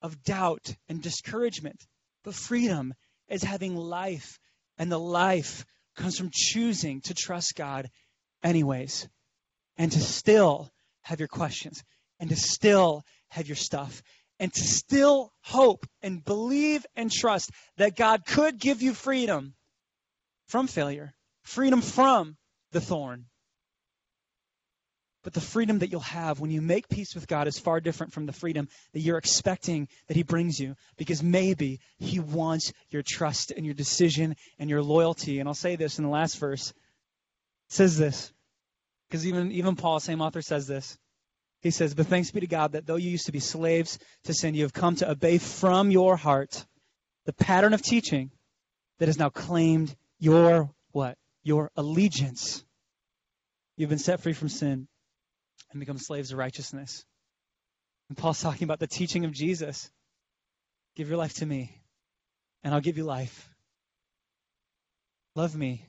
[0.00, 1.86] of doubt and discouragement,
[2.22, 2.94] but freedom
[3.28, 4.38] is having life
[4.78, 5.66] and the life
[5.96, 7.90] comes from choosing to trust God
[8.42, 9.06] anyways
[9.76, 10.70] and to still
[11.04, 11.82] have your questions
[12.18, 14.02] and to still have your stuff
[14.40, 19.54] and to still hope and believe and trust that God could give you freedom
[20.48, 22.36] from failure, freedom from
[22.72, 23.26] the thorn,
[25.24, 28.12] but the freedom that you'll have when you make peace with God is far different
[28.12, 33.02] from the freedom that you're expecting that He brings you because maybe He wants your
[33.02, 35.40] trust and your decision and your loyalty.
[35.40, 36.70] And I'll say this in the last verse.
[36.70, 38.32] It says this
[39.14, 40.98] because even, even Paul, same author, says this.
[41.62, 44.34] He says, But thanks be to God that though you used to be slaves to
[44.34, 46.66] sin, you have come to obey from your heart
[47.24, 48.32] the pattern of teaching
[48.98, 51.16] that has now claimed your what?
[51.44, 52.64] Your allegiance.
[53.76, 54.88] You've been set free from sin
[55.70, 57.04] and become slaves of righteousness.
[58.08, 59.92] And Paul's talking about the teaching of Jesus.
[60.96, 61.80] Give your life to me,
[62.64, 63.48] and I'll give you life.
[65.36, 65.86] Love me,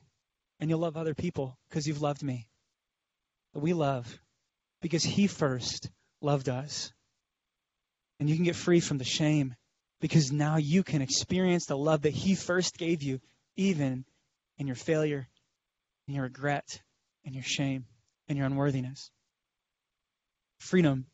[0.60, 2.46] and you'll love other people because you've loved me.
[3.56, 4.20] But we love
[4.82, 5.88] because he first
[6.20, 6.92] loved us.
[8.20, 9.54] And you can get free from the shame
[9.98, 13.18] because now you can experience the love that he first gave you
[13.56, 14.04] even
[14.58, 15.26] in your failure,
[16.06, 16.82] in your regret,
[17.24, 17.86] and your shame,
[18.28, 19.10] and your unworthiness.
[20.58, 21.06] Freedom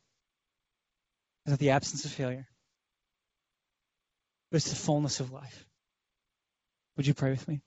[1.47, 2.49] is not the absence of failure,
[4.51, 5.65] but it's the fullness of life.
[6.97, 7.63] Would you pray with me?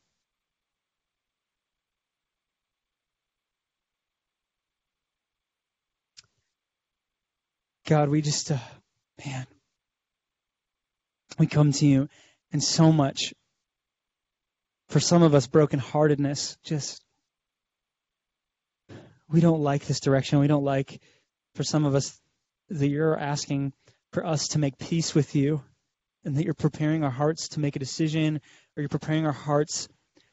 [7.85, 8.57] God, we just, uh,
[9.23, 9.45] man,
[11.37, 12.09] we come to you
[12.51, 13.33] and so much
[14.87, 17.03] for some of us brokenheartedness just
[19.29, 20.39] we don't like this direction.
[20.39, 21.01] We don't like
[21.55, 22.19] for some of us
[22.69, 23.73] that you're asking
[24.11, 25.63] for us to make peace with you
[26.23, 28.41] and that you're preparing our hearts to make a decision
[28.75, 29.87] or you're preparing our hearts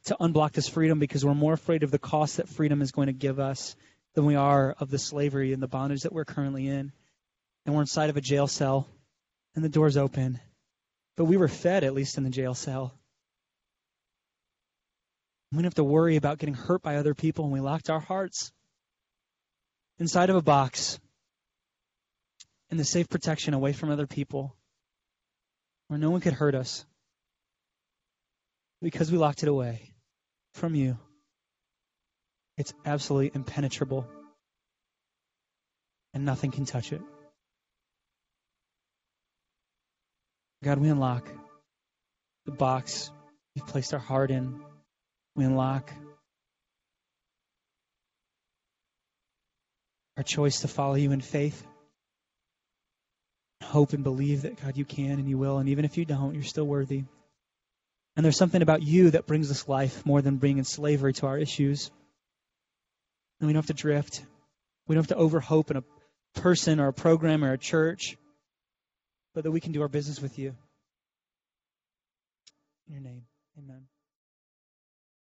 [0.07, 3.07] to unblock this freedom because we're more afraid of the cost that freedom is going
[3.07, 3.77] to give us
[4.15, 6.93] than we are of the slavery and the bondage that we're currently in
[7.65, 8.87] and we're inside of a jail cell
[9.55, 10.41] and the door's open
[11.17, 12.95] but we were fed, at least in the jail cell.
[15.51, 18.01] We didn't have to worry about getting hurt by other people, and we locked our
[18.01, 18.53] hearts
[19.99, 20.99] inside of a box
[22.71, 24.57] in the safe protection away from other people
[25.89, 26.87] where no one could hurt us
[28.81, 29.93] because we locked it away
[30.55, 30.97] from you.
[32.57, 34.07] It's absolutely impenetrable,
[36.15, 37.03] and nothing can touch it.
[40.63, 41.29] God, we unlock
[42.47, 43.11] the box
[43.55, 44.61] you've placed our heart in.
[45.35, 45.93] We unlock
[50.17, 51.67] our choice to follow you in faith.
[53.65, 55.59] Hope and believe that, God, you can and you will.
[55.59, 57.05] And even if you don't, you're still worthy.
[58.15, 61.39] And there's something about you that brings us life more than bringing slavery to our
[61.39, 61.91] issues.
[63.41, 64.25] And we don't have to drift.
[64.87, 65.85] We don't have to overhope in a
[66.41, 68.17] person or a program or a church
[69.35, 70.55] but that we can do our business with you.
[72.87, 73.25] In your name,
[73.59, 73.87] amen.